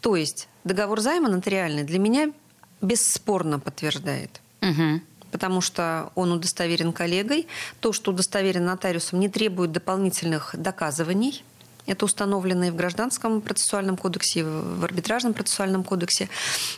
То 0.00 0.16
есть 0.16 0.48
договор 0.64 1.00
займа 1.00 1.28
нотариальный 1.28 1.84
для 1.84 1.98
меня 1.98 2.32
бесспорно 2.80 3.58
подтверждает. 3.58 4.40
Угу 4.62 5.00
потому 5.32 5.60
что 5.60 6.12
он 6.14 6.32
удостоверен 6.32 6.94
коллегой. 6.94 7.46
То, 7.80 7.92
что 7.92 8.12
удостоверен 8.12 8.64
нотариусом, 8.64 9.20
не 9.20 9.28
требует 9.28 9.70
дополнительных 9.70 10.54
доказываний– 10.56 11.44
это 11.86 12.04
установлено 12.04 12.66
и 12.66 12.70
в 12.70 12.76
Гражданском 12.76 13.40
процессуальном 13.40 13.96
кодексе, 13.96 14.40
и 14.40 14.42
в 14.42 14.84
Арбитражном 14.84 15.34
процессуальном 15.34 15.84
кодексе. 15.84 16.28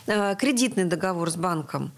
Э, 0.07 0.35
кредитный 0.35 0.85
договор 0.85 1.29
с 1.29 1.35
банком. 1.35 1.91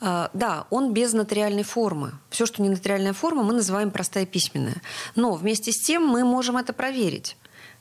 Э, 0.00 0.28
да, 0.32 0.66
он 0.70 0.92
без 0.92 1.12
нотариальной 1.12 1.64
формы. 1.64 2.12
Все, 2.30 2.46
что 2.46 2.62
не 2.62 2.68
нотариальная 2.68 3.12
форма, 3.12 3.42
мы 3.42 3.52
называем 3.52 3.90
простая 3.90 4.26
письменная. 4.26 4.80
Но 5.16 5.34
вместе 5.34 5.72
с 5.72 5.80
тем 5.80 6.06
мы 6.06 6.24
можем 6.24 6.56
это 6.56 6.72
проверить. 6.72 7.36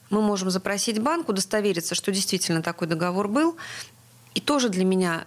Мы 0.10 0.22
можем 0.22 0.50
запросить 0.50 1.00
банк, 1.00 1.30
удостовериться, 1.30 1.96
что 1.96 2.12
действительно 2.12 2.62
такой 2.62 2.88
договор 2.88 3.28
был. 3.28 3.56
И 4.34 4.42
тоже 4.42 4.70
для 4.70 4.84
меня 4.84 5.26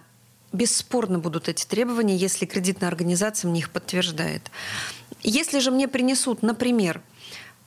бесспорно 0.53 1.19
будут 1.19 1.49
эти 1.49 1.65
требования, 1.65 2.15
если 2.15 2.45
кредитная 2.45 2.89
организация 2.89 3.49
мне 3.49 3.59
их 3.59 3.69
подтверждает. 3.71 4.43
Если 5.21 5.59
же 5.59 5.71
мне 5.71 5.87
принесут, 5.87 6.43
например, 6.43 7.01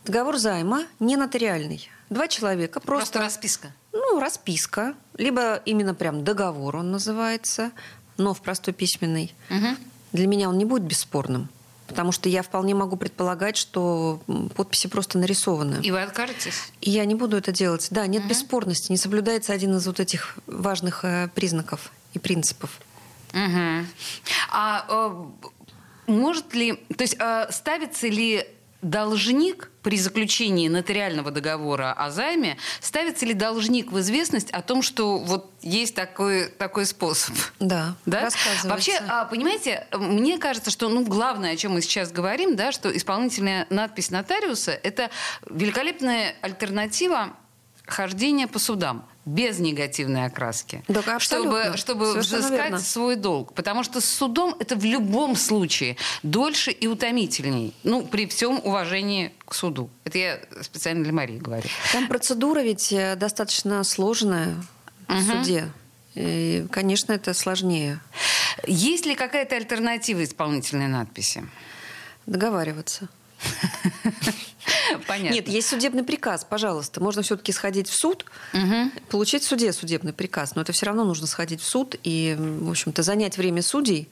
Договор 0.09 0.39
займа 0.39 0.87
не 1.01 1.17
нотариальный. 1.17 1.91
Два 2.09 2.29
человека 2.29 2.81
просто... 2.81 3.13
Просто 3.13 3.19
расписка. 3.21 3.73
Ну, 3.93 4.19
расписка. 4.19 4.95
Либо 5.19 5.57
именно 5.67 5.93
прям 5.95 6.25
договор 6.25 6.77
он 6.77 6.91
называется, 6.91 7.73
но 8.17 8.33
в 8.33 8.41
простой 8.41 8.73
письменной. 8.73 9.35
Угу. 9.51 9.67
Для 10.13 10.27
меня 10.27 10.49
он 10.49 10.57
не 10.57 10.65
будет 10.65 10.85
бесспорным. 10.85 11.51
Потому 11.87 12.13
что 12.13 12.31
я 12.31 12.43
вполне 12.43 12.75
могу 12.75 12.97
предполагать, 12.97 13.59
что 13.59 14.23
подписи 14.57 14.89
просто 14.89 15.19
нарисованы. 15.19 15.83
И 15.83 15.91
вы 15.91 16.01
откажетесь? 16.01 16.73
И 16.81 16.91
я 16.91 17.05
не 17.05 17.15
буду 17.15 17.37
это 17.37 17.53
делать. 17.53 17.89
Да, 17.91 18.07
нет 18.07 18.23
угу. 18.23 18.31
бесспорности. 18.31 18.91
Не 18.91 18.97
соблюдается 18.97 19.53
один 19.53 19.77
из 19.77 19.87
вот 19.87 20.01
этих 20.01 20.39
важных 20.47 21.05
э, 21.05 21.29
признаков 21.35 21.93
и 22.15 22.19
принципов. 22.19 22.81
Угу. 23.35 23.87
А 24.53 24.87
э, 24.89 25.25
может 26.07 26.55
ли... 26.55 26.77
То 26.97 27.03
есть 27.03 27.17
э, 27.19 27.49
ставится 27.51 28.09
ли 28.09 28.47
должник 28.81 29.71
при 29.89 29.97
заключении 29.97 30.69
нотариального 30.69 31.31
договора 31.31 31.95
о 31.95 32.11
займе, 32.11 32.59
ставится 32.79 33.25
ли 33.25 33.33
должник 33.33 33.91
в 33.91 33.99
известность 34.01 34.51
о 34.51 34.61
том, 34.61 34.83
что 34.83 35.17
вот 35.17 35.51
есть 35.63 35.95
такой, 35.95 36.51
такой 36.51 36.85
способ? 36.85 37.35
Да, 37.59 37.95
да? 38.05 38.29
Вообще, 38.65 39.01
а, 39.09 39.25
понимаете, 39.25 39.87
мне 39.95 40.37
кажется, 40.37 40.71
что 40.71 40.91
ну, 40.91 41.07
главное, 41.07 41.55
о 41.55 41.57
чем 41.57 41.73
мы 41.73 41.81
сейчас 41.81 42.13
говорим, 42.13 42.55
да, 42.55 42.71
что 42.71 42.95
исполнительная 42.95 43.67
надпись 43.71 44.11
нотариуса– 44.11 44.73
это 44.83 45.09
великолепная 45.49 46.35
альтернатива 46.43 47.35
хождение 47.89 48.47
по 48.47 48.59
судам 48.59 49.05
без 49.25 49.59
негативной 49.59 50.25
окраски, 50.25 50.83
чтобы, 50.89 51.13
абсолютно. 51.13 51.77
чтобы 51.77 52.07
Совершенно 52.13 52.39
взыскать 52.41 52.61
верно. 52.63 52.79
свой 52.81 53.17
долг. 53.17 53.53
Потому 53.53 53.85
что 53.85 54.01
с 54.01 54.07
судом 54.07 54.55
это 54.59 54.75
в 54.75 54.85
любом 54.85 55.37
случае 55.37 55.97
дольше 56.23 56.71
и 56.71 56.87
утомительней. 56.87 57.75
Ну, 57.85 58.07
при 58.07 58.27
всем 58.27 58.59
уважении 58.65 59.33
к 59.45 59.55
суду. 59.55 59.91
Это 60.05 60.17
я 60.19 60.41
специально 60.63 61.05
для 61.05 61.13
Марии 61.13 61.39
говорю. 61.39 61.69
Там 61.93 62.09
процедура 62.09 62.61
ведь 62.61 62.91
э, 62.93 63.17
достаточно 63.17 63.85
сложная 63.85 64.55
в 65.09 65.13
Мгм. 65.15 65.23
суде. 65.45 65.69
И, 66.15 66.67
конечно, 66.71 67.13
это 67.13 67.33
сложнее 67.35 68.01
Есть 68.67 69.05
ли 69.07 69.15
какая-то 69.15 69.57
альтернатива 69.57 70.25
исполнительной 70.25 70.89
надписи? 70.89 71.47
договариваться. 72.27 73.09
Понятно. 75.07 75.35
Нет, 75.35 75.49
есть 75.49 75.69
судебный 75.69 76.03
приказ, 76.03 76.45
пожалуйста. 76.49 77.01
Можно 77.03 77.23
все-таки 77.23 77.53
сходить 77.53 77.89
в 77.89 77.95
суд, 77.95 78.25
Мгм. 78.53 78.93
получить 79.09 79.43
в 79.43 79.47
суде 79.47 79.73
судебный 79.73 80.13
приказ. 80.13 80.55
Но 80.55 80.63
это 80.63 80.73
все 80.73 80.87
равно 80.87 81.05
нужно 81.05 81.27
сходить 81.27 81.61
в 81.61 81.65
суд 81.65 81.97
и, 82.03 82.37
в 82.39 82.71
общем-то, 82.71 83.03
занять 83.03 83.39
время 83.39 83.63
судей 83.63 84.09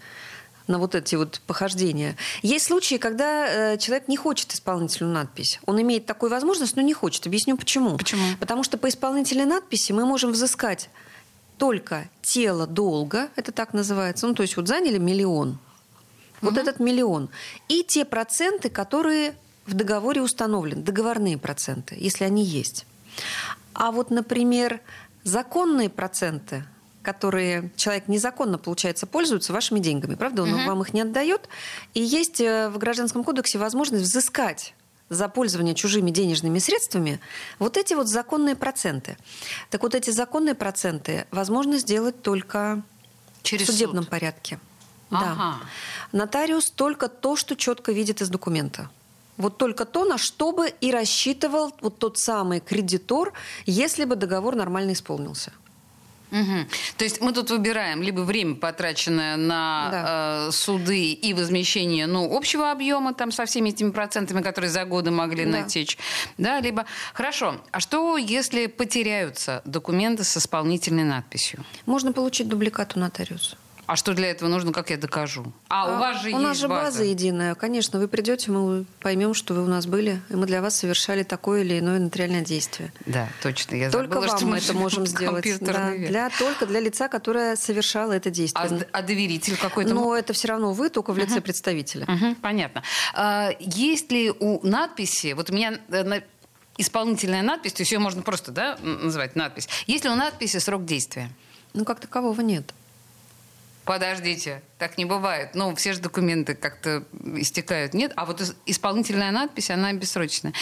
на 0.66 0.78
вот 0.78 0.94
эти 0.94 1.14
вот 1.14 1.40
похождения. 1.46 2.16
Есть 2.42 2.66
случаи, 2.66 2.96
когда 2.96 3.46
э, 3.74 3.78
человек 3.78 4.08
не 4.08 4.16
хочет 4.16 4.52
исполнительную 4.52 5.14
надпись. 5.14 5.60
Он 5.66 5.80
имеет 5.80 6.06
такую 6.06 6.30
возможность, 6.30 6.74
но 6.76 6.82
не 6.82 6.92
хочет. 6.94 7.26
Объясню 7.26 7.56
почему. 7.56 7.96
Почему? 7.96 8.36
Потому 8.40 8.64
что 8.64 8.76
по 8.78 8.88
исполнительной 8.88 9.44
надписи 9.46 9.92
мы 9.92 10.04
можем 10.04 10.32
взыскать 10.32 10.90
только 11.58 12.08
тело 12.20 12.66
долга, 12.66 13.28
это 13.36 13.52
так 13.52 13.72
называется. 13.72 14.26
Ну, 14.26 14.34
то 14.34 14.42
есть 14.42 14.56
вот 14.56 14.66
заняли 14.68 14.98
миллион. 14.98 15.58
Вот 16.42 16.58
этот 16.58 16.80
миллион. 16.80 17.28
И 17.68 17.82
те 17.82 18.04
проценты, 18.04 18.68
которые 18.68 19.34
в 19.66 19.74
договоре 19.74 20.22
установлены, 20.22 20.82
договорные 20.82 21.38
проценты, 21.38 21.96
если 21.98 22.24
они 22.24 22.44
есть. 22.44 22.86
А 23.72 23.90
вот, 23.90 24.10
например, 24.10 24.80
законные 25.24 25.90
проценты, 25.90 26.64
которые 27.02 27.70
человек 27.76 28.08
незаконно, 28.08 28.58
получается, 28.58 29.06
пользуется 29.06 29.52
вашими 29.52 29.78
деньгами, 29.78 30.14
правда, 30.14 30.42
он 30.42 30.66
вам 30.66 30.82
их 30.82 30.92
не 30.92 31.02
отдает. 31.02 31.48
И 31.94 32.02
есть 32.02 32.40
э, 32.40 32.68
в 32.68 32.78
Гражданском 32.78 33.22
кодексе 33.22 33.58
возможность 33.58 34.04
взыскать 34.04 34.74
за 35.08 35.28
пользование 35.28 35.74
чужими 35.74 36.10
денежными 36.10 36.58
средствами 36.58 37.20
вот 37.58 37.76
эти 37.76 37.94
вот 37.94 38.08
законные 38.08 38.56
проценты. 38.56 39.16
Так 39.70 39.82
вот 39.82 39.94
эти 39.94 40.10
законные 40.10 40.54
проценты 40.54 41.26
возможно 41.30 41.78
сделать 41.78 42.22
только 42.22 42.82
Через 43.42 43.68
в 43.68 43.72
судебном 43.72 44.02
суд. 44.04 44.10
порядке. 44.10 44.58
Ага. 45.10 45.34
Да. 46.12 46.18
Нотариус 46.18 46.70
только 46.70 47.08
то, 47.08 47.36
что 47.36 47.56
четко 47.56 47.92
видит 47.92 48.20
из 48.20 48.28
документа. 48.28 48.90
Вот 49.36 49.58
только 49.58 49.84
то, 49.84 50.04
на 50.04 50.18
что 50.18 50.52
бы 50.52 50.68
и 50.80 50.90
рассчитывал 50.90 51.72
вот 51.80 51.98
тот 51.98 52.18
самый 52.18 52.60
кредитор, 52.60 53.32
если 53.66 54.04
бы 54.04 54.16
договор 54.16 54.56
нормально 54.56 54.92
исполнился. 54.92 55.52
Мгм. 56.30 56.66
То 56.96 57.04
есть 57.04 57.20
мы 57.20 57.32
тут 57.32 57.50
выбираем 57.50 58.02
либо 58.02 58.20
время, 58.22 58.56
потраченное 58.56 59.36
на 59.36 60.48
э, 60.48 60.52
суды 60.52 61.12
и 61.12 61.34
возмещение 61.34 62.06
ну, 62.06 62.36
общего 62.36 62.72
объема 62.72 63.14
там, 63.14 63.30
со 63.30 63.44
всеми 63.44 63.68
этими 63.70 63.90
процентами, 63.90 64.42
которые 64.42 64.70
за 64.70 64.84
годы 64.84 65.10
могли 65.12 65.44
Да. 65.44 65.50
натечь, 65.50 65.98
да, 66.36 66.60
либо... 66.60 66.84
Хорошо, 67.14 67.60
а 67.70 67.78
что, 67.78 68.16
если 68.16 68.66
потеряются 68.66 69.62
документы 69.64 70.24
с 70.24 70.36
исполнительной 70.36 71.04
надписью? 71.04 71.64
Можно 71.86 72.12
получить 72.12 72.48
дубликат 72.48 72.96
у 72.96 72.98
нотариуса. 73.00 73.56
А 73.86 73.94
что 73.94 74.14
для 74.14 74.30
этого 74.30 74.48
нужно, 74.48 74.72
как 74.72 74.90
я 74.90 74.96
докажу? 74.96 75.52
А, 75.68 75.94
у 75.94 75.98
вас 75.98 76.20
же 76.20 76.28
у 76.28 76.30
есть 76.30 76.42
нас 76.42 76.58
же 76.58 76.68
база. 76.68 76.84
база. 76.86 77.04
единая. 77.04 77.54
Конечно, 77.54 78.00
вы 78.00 78.08
придете, 78.08 78.50
мы 78.50 78.84
поймем, 79.00 79.32
что 79.32 79.54
вы 79.54 79.62
у 79.62 79.68
нас 79.68 79.86
были, 79.86 80.20
и 80.28 80.34
мы 80.34 80.46
для 80.46 80.60
вас 80.60 80.76
совершали 80.76 81.22
такое 81.22 81.62
или 81.62 81.78
иное 81.78 82.00
нотариальное 82.00 82.42
действие. 82.42 82.92
Да, 83.06 83.28
точно. 83.42 83.76
Я 83.76 83.90
только 83.90 84.14
забыла, 84.14 84.28
вам 84.28 84.38
что 84.38 84.46
мы 84.46 84.58
это 84.58 84.72
можем 84.74 85.06
сделать. 85.06 85.46
Да, 85.60 85.90
век. 85.90 86.08
для, 86.08 86.30
только 86.30 86.66
для 86.66 86.80
лица, 86.80 87.08
которое 87.08 87.54
совершало 87.54 88.12
это 88.12 88.30
действие. 88.30 88.86
А, 88.92 88.98
а 88.98 89.02
доверитель 89.02 89.56
какой-то? 89.56 89.94
Но 89.94 90.16
это 90.16 90.32
все 90.32 90.48
равно 90.48 90.72
вы, 90.72 90.88
только 90.90 91.12
в 91.12 91.18
лице 91.18 91.40
представителя. 91.40 92.06
Мгм, 92.08 92.34
понятно. 92.36 92.82
А, 93.14 93.50
есть 93.60 94.10
ли 94.10 94.30
у 94.30 94.66
надписи, 94.66 95.32
вот 95.34 95.50
у 95.50 95.52
меня 95.52 95.78
э, 95.88 96.02
на- 96.02 96.22
исполнительная 96.76 97.42
надпись, 97.42 97.72
то 97.72 97.82
есть 97.82 97.92
ее 97.92 97.98
можно 97.98 98.22
просто 98.22 98.50
да, 98.50 98.76
называть 98.82 99.36
надпись. 99.36 99.68
Есть 99.86 100.04
ли 100.04 100.10
у 100.10 100.14
надписи 100.16 100.58
срок 100.58 100.84
действия? 100.84 101.30
Ну, 101.72 101.84
как 101.84 102.00
такового 102.00 102.40
нет. 102.40 102.72
Подождите, 103.86 104.62
так 104.78 104.98
не 104.98 105.04
бывает. 105.04 105.54
Ну, 105.54 105.72
все 105.76 105.92
же 105.92 106.00
документы 106.00 106.56
как-то 106.56 107.04
истекают. 107.36 107.94
Нет? 107.94 108.12
А 108.16 108.26
вот 108.26 108.40
ис- 108.40 108.56
исполнительная 108.66 109.30
надпись, 109.30 109.70
она 109.70 109.92
бессрочная. 109.92 110.52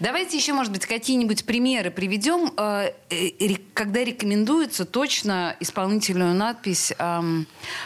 Давайте 0.00 0.36
еще, 0.36 0.52
может 0.52 0.72
быть, 0.72 0.84
какие-нибудь 0.84 1.46
примеры 1.46 1.92
приведем, 1.92 2.52
э, 2.56 2.92
э, 3.08 3.54
когда 3.72 4.02
рекомендуется 4.02 4.84
точно 4.84 5.56
исполнительную 5.60 6.34
надпись 6.34 6.92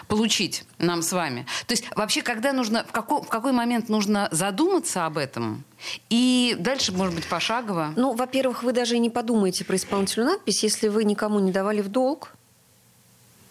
получить 0.08 0.64
нам 0.78 1.02
с 1.02 1.12
вами. 1.12 1.46
То 1.66 1.72
есть 1.74 1.84
вообще, 1.94 2.22
когда 2.22 2.54
нужно, 2.54 2.84
в, 2.84 2.92
какой, 2.92 3.22
в 3.22 3.28
какой 3.28 3.52
момент 3.52 3.90
нужно 3.90 4.28
задуматься 4.30 5.04
об 5.04 5.18
этом? 5.18 5.62
И 6.08 6.56
дальше, 6.58 6.92
может 6.92 7.14
быть, 7.14 7.26
пошагово. 7.26 7.92
Ну, 7.96 8.14
во-первых, 8.14 8.62
вы 8.62 8.72
даже 8.72 8.96
и 8.96 8.98
не 8.98 9.10
подумаете 9.10 9.66
про 9.66 9.76
исполнительную 9.76 10.32
надпись, 10.32 10.62
если 10.62 10.88
вы 10.88 11.04
никому 11.04 11.38
не 11.38 11.52
давали 11.52 11.82
в 11.82 11.88
долг, 11.88 12.32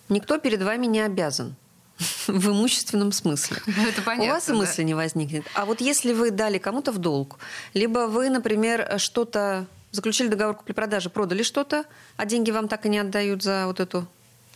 никто 0.10 0.38
перед 0.38 0.62
вами 0.62 0.86
не 0.86 1.02
обязан 1.02 1.56
в 2.28 2.50
имущественном 2.50 3.12
смысле. 3.12 3.58
Это 3.88 4.02
понятно, 4.02 4.26
У 4.26 4.34
вас 4.34 4.50
и 4.50 4.52
да. 4.52 4.58
мысли 4.58 4.84
не 4.84 4.94
возникнет. 4.94 5.46
А 5.54 5.66
вот 5.66 5.82
если 5.82 6.14
вы 6.14 6.32
дали 6.32 6.58
кому-то 6.58 6.92
в 6.92 6.98
долг, 6.98 7.38
либо 7.74 8.08
вы, 8.08 8.30
например, 8.30 9.00
что-то 9.00 9.66
заключили 9.92 10.28
договор 10.28 10.56
купли-продажи, 10.56 11.10
продали 11.10 11.44
что-то, 11.44 11.86
а 12.18 12.26
деньги 12.26 12.52
вам 12.52 12.68
так 12.68 12.86
и 12.86 12.90
не 12.90 13.00
отдают 13.00 13.44
за 13.44 13.66
вот 13.66 13.80
эту 13.80 14.08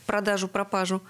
продажу-пропажу, 0.05 1.01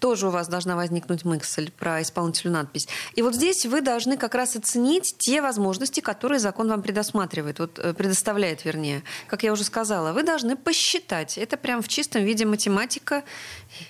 тоже 0.00 0.28
у 0.28 0.30
вас 0.30 0.48
должна 0.48 0.74
возникнуть 0.76 1.24
мысль 1.24 1.70
про 1.70 2.02
исполнительную 2.02 2.58
надпись. 2.58 2.88
И 3.14 3.22
вот 3.22 3.34
здесь 3.34 3.66
вы 3.66 3.82
должны 3.82 4.16
как 4.16 4.34
раз 4.34 4.56
оценить 4.56 5.14
те 5.18 5.42
возможности, 5.42 6.00
которые 6.00 6.40
закон 6.40 6.68
вам 6.68 6.82
предусматривает, 6.82 7.58
вот, 7.58 7.78
э, 7.78 7.92
предоставляет, 7.94 8.64
вернее. 8.64 9.02
Как 9.28 9.42
я 9.42 9.52
уже 9.52 9.62
сказала, 9.62 10.12
вы 10.12 10.22
должны 10.22 10.56
посчитать. 10.56 11.38
Это 11.38 11.56
прям 11.56 11.82
в 11.82 11.88
чистом 11.88 12.24
виде 12.24 12.46
математика, 12.46 13.22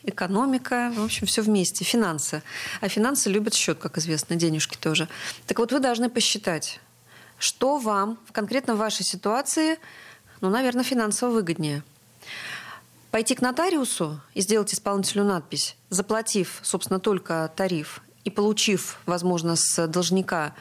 экономика, 0.02 0.92
в 0.94 1.04
общем, 1.04 1.26
все 1.26 1.42
вместе, 1.42 1.84
финансы. 1.84 2.42
А 2.80 2.88
финансы 2.88 3.30
любят 3.30 3.54
счет, 3.54 3.78
как 3.78 3.96
известно, 3.98 4.36
денежки 4.36 4.76
тоже. 4.76 5.08
Так 5.46 5.58
вот, 5.58 5.72
вы 5.72 5.78
должны 5.78 6.10
посчитать, 6.10 6.80
что 7.38 7.78
вам 7.78 8.18
в 8.26 8.32
конкретно 8.32 8.74
вашей 8.74 9.04
ситуации, 9.04 9.78
ну, 10.40 10.50
наверное, 10.50 10.84
финансово 10.84 11.30
выгоднее 11.30 11.82
пойти 13.10 13.34
к 13.34 13.42
нотариусу 13.42 14.20
и 14.34 14.40
сделать 14.40 14.72
исполнительную 14.72 15.28
надпись, 15.28 15.76
заплатив, 15.90 16.60
собственно, 16.62 17.00
только 17.00 17.50
тариф 17.56 18.02
и 18.24 18.30
получив, 18.30 18.98
возможно, 19.06 19.56
с 19.56 19.86
должника 19.86 20.54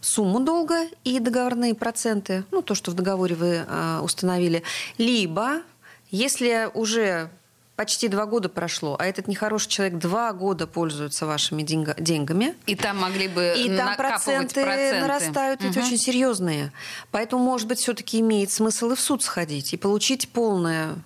сумму 0.00 0.40
долга 0.40 0.86
и 1.04 1.18
договорные 1.20 1.74
проценты, 1.74 2.44
ну, 2.50 2.60
то, 2.62 2.74
что 2.74 2.90
в 2.90 2.94
договоре 2.94 3.34
вы 3.34 3.64
э, 3.66 4.00
установили, 4.02 4.62
либо, 4.98 5.62
если 6.10 6.68
уже 6.74 7.30
почти 7.76 8.08
два 8.08 8.26
года 8.26 8.48
прошло, 8.48 8.96
а 8.98 9.06
этот 9.06 9.28
нехороший 9.28 9.70
человек 9.70 9.98
два 9.98 10.32
года 10.32 10.66
пользуется 10.66 11.24
вашими 11.24 11.62
деньга- 11.62 11.94
деньгами, 12.00 12.54
И 12.66 12.74
там 12.76 12.98
могли 12.98 13.28
бы 13.28 13.54
и 13.56 13.74
там 13.76 13.96
проценты, 13.96 14.62
проценты. 14.64 15.00
нарастают 15.00 15.62
ведь 15.62 15.76
Мгм. 15.76 15.84
очень 15.86 15.98
серьезные. 15.98 16.72
Поэтому, 17.10 17.42
может 17.42 17.66
быть, 17.68 17.78
все-таки 17.78 18.20
имеет 18.20 18.50
смысл 18.52 18.90
и 18.90 18.94
в 18.96 19.00
суд 19.00 19.22
сходить 19.22 19.72
и 19.72 19.76
получить 19.76 20.28
полное 20.28 20.96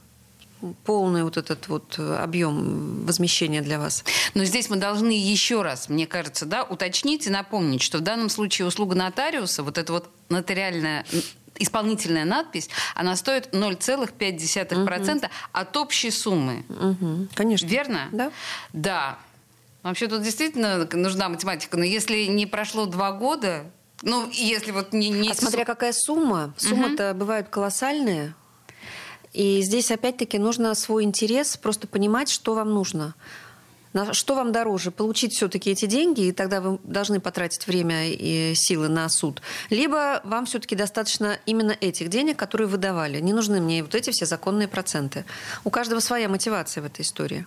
полный 0.85 1.25
вот 1.25 1.37
этот 1.37 1.69
вот 1.69 1.97
э, 1.99 2.16
объем 2.16 3.05
возмещения 3.05 3.62
для 3.62 3.79
вас. 3.79 4.05
Но 4.35 4.45
здесь 4.45 4.71
мы 4.71 4.77
должны 4.77 5.11
еще 5.11 5.62
раз, 5.62 5.88
мне 5.88 6.07
кажется, 6.07 6.47
да, 6.47 6.64
уточнить 6.64 7.27
и 7.27 7.31
напомнить, 7.31 7.83
что 7.83 7.99
в 7.99 8.01
данном 8.03 8.29
случае 8.29 8.66
услуга 8.66 8.95
нотариуса, 8.95 9.62
вот 9.62 9.79
эта 9.79 9.92
вот 9.92 10.11
нотариальная 10.29 11.05
исполнительная 11.59 12.25
надпись, 12.25 12.69
она 12.95 13.16
стоит 13.16 13.55
0,5% 13.55 15.31
от 15.53 15.77
общей 15.77 16.11
суммы. 16.11 16.64
Мгм. 16.69 17.29
Конечно. 17.35 17.66
Верно? 17.66 18.09
Да. 18.12 18.31
Да. 18.73 19.19
Вообще 19.83 20.09
тут 20.09 20.23
действительно 20.23 20.88
нужна 20.92 21.29
математика. 21.29 21.77
Но 21.77 21.85
если 21.85 22.25
не 22.25 22.47
прошло 22.47 22.87
два 22.87 23.12
года, 23.12 23.64
ну, 24.03 24.29
если 24.31 24.73
вот 24.73 24.92
не... 24.92 25.11
не 25.11 25.31
А 25.31 25.35
смотря 25.35 25.64
какая 25.64 25.92
сумма, 25.92 26.55
суммы-то 26.57 27.14
бывают 27.14 27.49
колоссальные. 27.49 28.35
И 29.37 29.61
здесь 29.61 29.90
опять-таки 29.90 30.38
нужно 30.38 30.75
свой 30.75 31.05
интерес, 31.05 31.59
просто 31.59 31.87
понимать, 31.87 32.31
что 32.31 32.55
вам 32.55 32.72
нужно. 32.72 33.14
Что 34.12 34.35
вам 34.35 34.51
дороже? 34.51 34.90
Получить 34.90 35.35
все-таки 35.35 35.70
эти 35.70 35.85
деньги, 35.85 36.22
и 36.22 36.33
тогда 36.33 36.62
вы 36.62 36.79
должны 36.85 37.20
потратить 37.20 37.66
время 37.66 38.09
и 38.09 38.55
силы 38.55 38.88
на 38.88 39.07
суд. 39.11 39.42
Либо 39.68 40.22
вам 40.25 40.46
все-таки 40.46 40.75
достаточно 40.75 41.38
именно 41.44 41.77
этих 41.79 42.09
денег, 42.09 42.38
которые 42.38 42.66
вы 42.66 42.79
давали. 42.79 43.20
Не 43.20 43.35
нужны 43.35 43.61
мне 43.61 43.83
вот 43.83 43.94
эти 43.94 44.11
все 44.11 44.25
законные 44.25 44.68
проценты. 44.68 45.27
У 45.64 45.70
каждого 45.70 46.01
своя 46.01 46.31
мотивация 46.31 46.83
в 46.83 46.87
этой 46.87 47.03
истории. 47.03 47.46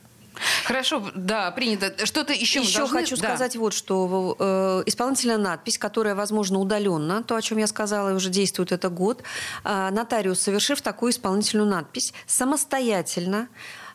Хорошо, 0.65 1.12
да, 1.15 1.52
принято. 1.52 2.06
Что-то 2.06 2.34
еще 2.34 2.62
Еще 2.62 2.80
должны... 2.80 2.99
хочу 2.99 3.17
да. 3.17 3.30
сказать 3.30 3.56
вот, 3.56 3.73
что 3.73 4.36
э, 4.39 4.84
исполнительная 4.86 5.38
надпись, 5.38 5.78
которая, 5.78 6.15
возможно, 6.15 6.60
удаленно, 6.60 7.23
то, 7.23 7.36
о 7.36 7.41
чем 7.41 7.58
я 7.58 7.67
сказала, 7.67 8.13
уже 8.15 8.30
действует 8.30 8.71
это 8.71 8.89
год, 8.89 9.23
э, 9.63 9.89
нотариус, 9.91 10.39
совершив 10.39 10.82
такую 10.82 11.12
исполнительную 11.12 11.67
надпись, 11.67 12.13
самостоятельно 12.28 13.47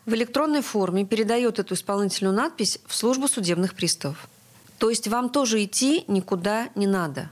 в 0.05 0.13
электронной 0.13 0.61
форме 0.61 1.05
передает 1.05 1.59
эту 1.59 1.73
исполнительную 1.73 2.35
надпись 2.35 2.79
в 2.85 2.95
службу 2.95 3.27
судебных 3.27 3.73
приставов. 3.73 4.27
То 4.77 4.89
есть 4.89 5.07
вам 5.07 5.29
тоже 5.29 5.63
идти 5.63 6.03
никуда 6.07 6.69
не 6.75 6.85
надо. 6.85 7.31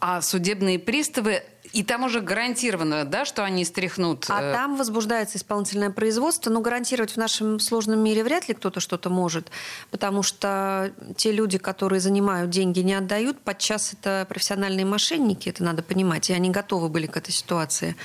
А 0.00 0.20
судебные 0.20 0.78
приставы, 0.78 1.42
и 1.72 1.82
там 1.82 2.04
уже 2.04 2.20
гарантированно, 2.20 3.04
да, 3.04 3.24
что 3.24 3.44
они 3.44 3.64
стряхнут... 3.64 4.26
А 4.28 4.42
э, 4.42 4.52
там 4.52 4.76
возбуждается 4.76 5.38
исполнительное 5.38 5.90
производство, 5.90 6.50
но 6.50 6.60
гарантировать 6.60 7.12
в 7.12 7.16
нашем 7.16 7.60
сложном 7.60 8.00
мире 8.00 8.24
вряд 8.24 8.48
ли 8.48 8.54
кто-то 8.54 8.80
что-то 8.80 9.10
может, 9.10 9.50
потому 9.90 10.22
что 10.22 10.92
те 11.16 11.32
люди, 11.32 11.58
которые 11.58 12.00
занимают 12.00 12.50
деньги, 12.50 12.80
не 12.80 12.94
отдают, 12.94 13.40
подчас 13.40 13.92
это 13.92 14.26
профессиональные 14.28 14.86
мошенники, 14.86 15.48
это 15.48 15.62
надо 15.62 15.82
понимать, 15.82 16.30
и 16.30 16.32
они 16.32 16.50
готовы 16.50 16.88
были 16.88 17.06
к 17.06 17.16
этой 17.16 17.32
ситуации. 17.32 17.96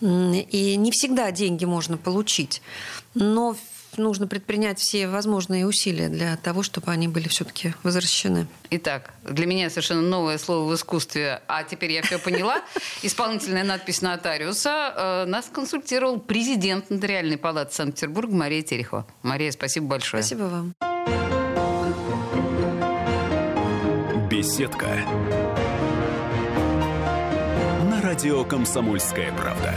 И 0.00 0.76
не 0.76 0.90
всегда 0.90 1.30
деньги 1.30 1.64
можно 1.64 1.96
получить, 1.96 2.62
но 3.14 3.56
нужно 3.98 4.26
предпринять 4.26 4.78
все 4.78 5.08
возможные 5.08 5.66
усилия 5.66 6.08
для 6.08 6.36
того, 6.36 6.62
чтобы 6.62 6.90
они 6.92 7.08
были 7.08 7.28
все-таки 7.28 7.74
возвращены. 7.82 8.46
Итак, 8.70 9.12
для 9.24 9.46
меня 9.46 9.70
совершенно 9.70 10.02
новое 10.02 10.38
слово 10.38 10.70
в 10.70 10.74
искусстве, 10.74 11.40
а 11.48 11.64
теперь 11.64 11.92
я 11.92 12.02
все 12.02 12.18
поняла. 12.18 12.62
Исполнительная 13.02 13.64
надпись 13.64 14.02
нотариуса. 14.02 14.92
Э, 14.96 15.24
Нас 15.26 15.46
консультировал 15.52 16.18
президент 16.20 16.90
Нотариальной 16.90 17.38
палаты 17.38 17.74
Санкт-Петербурга 17.74 18.34
Мария 18.34 18.62
Терехова. 18.62 19.06
Мария, 19.22 19.50
спасибо 19.52 19.86
большое. 19.86 20.22
Спасибо 20.22 20.44
вам. 20.44 20.74
Беседка. 24.28 24.86
На 27.90 28.02
радио 28.02 28.44
«Комсомольская 28.44 29.32
правда». 29.32 29.72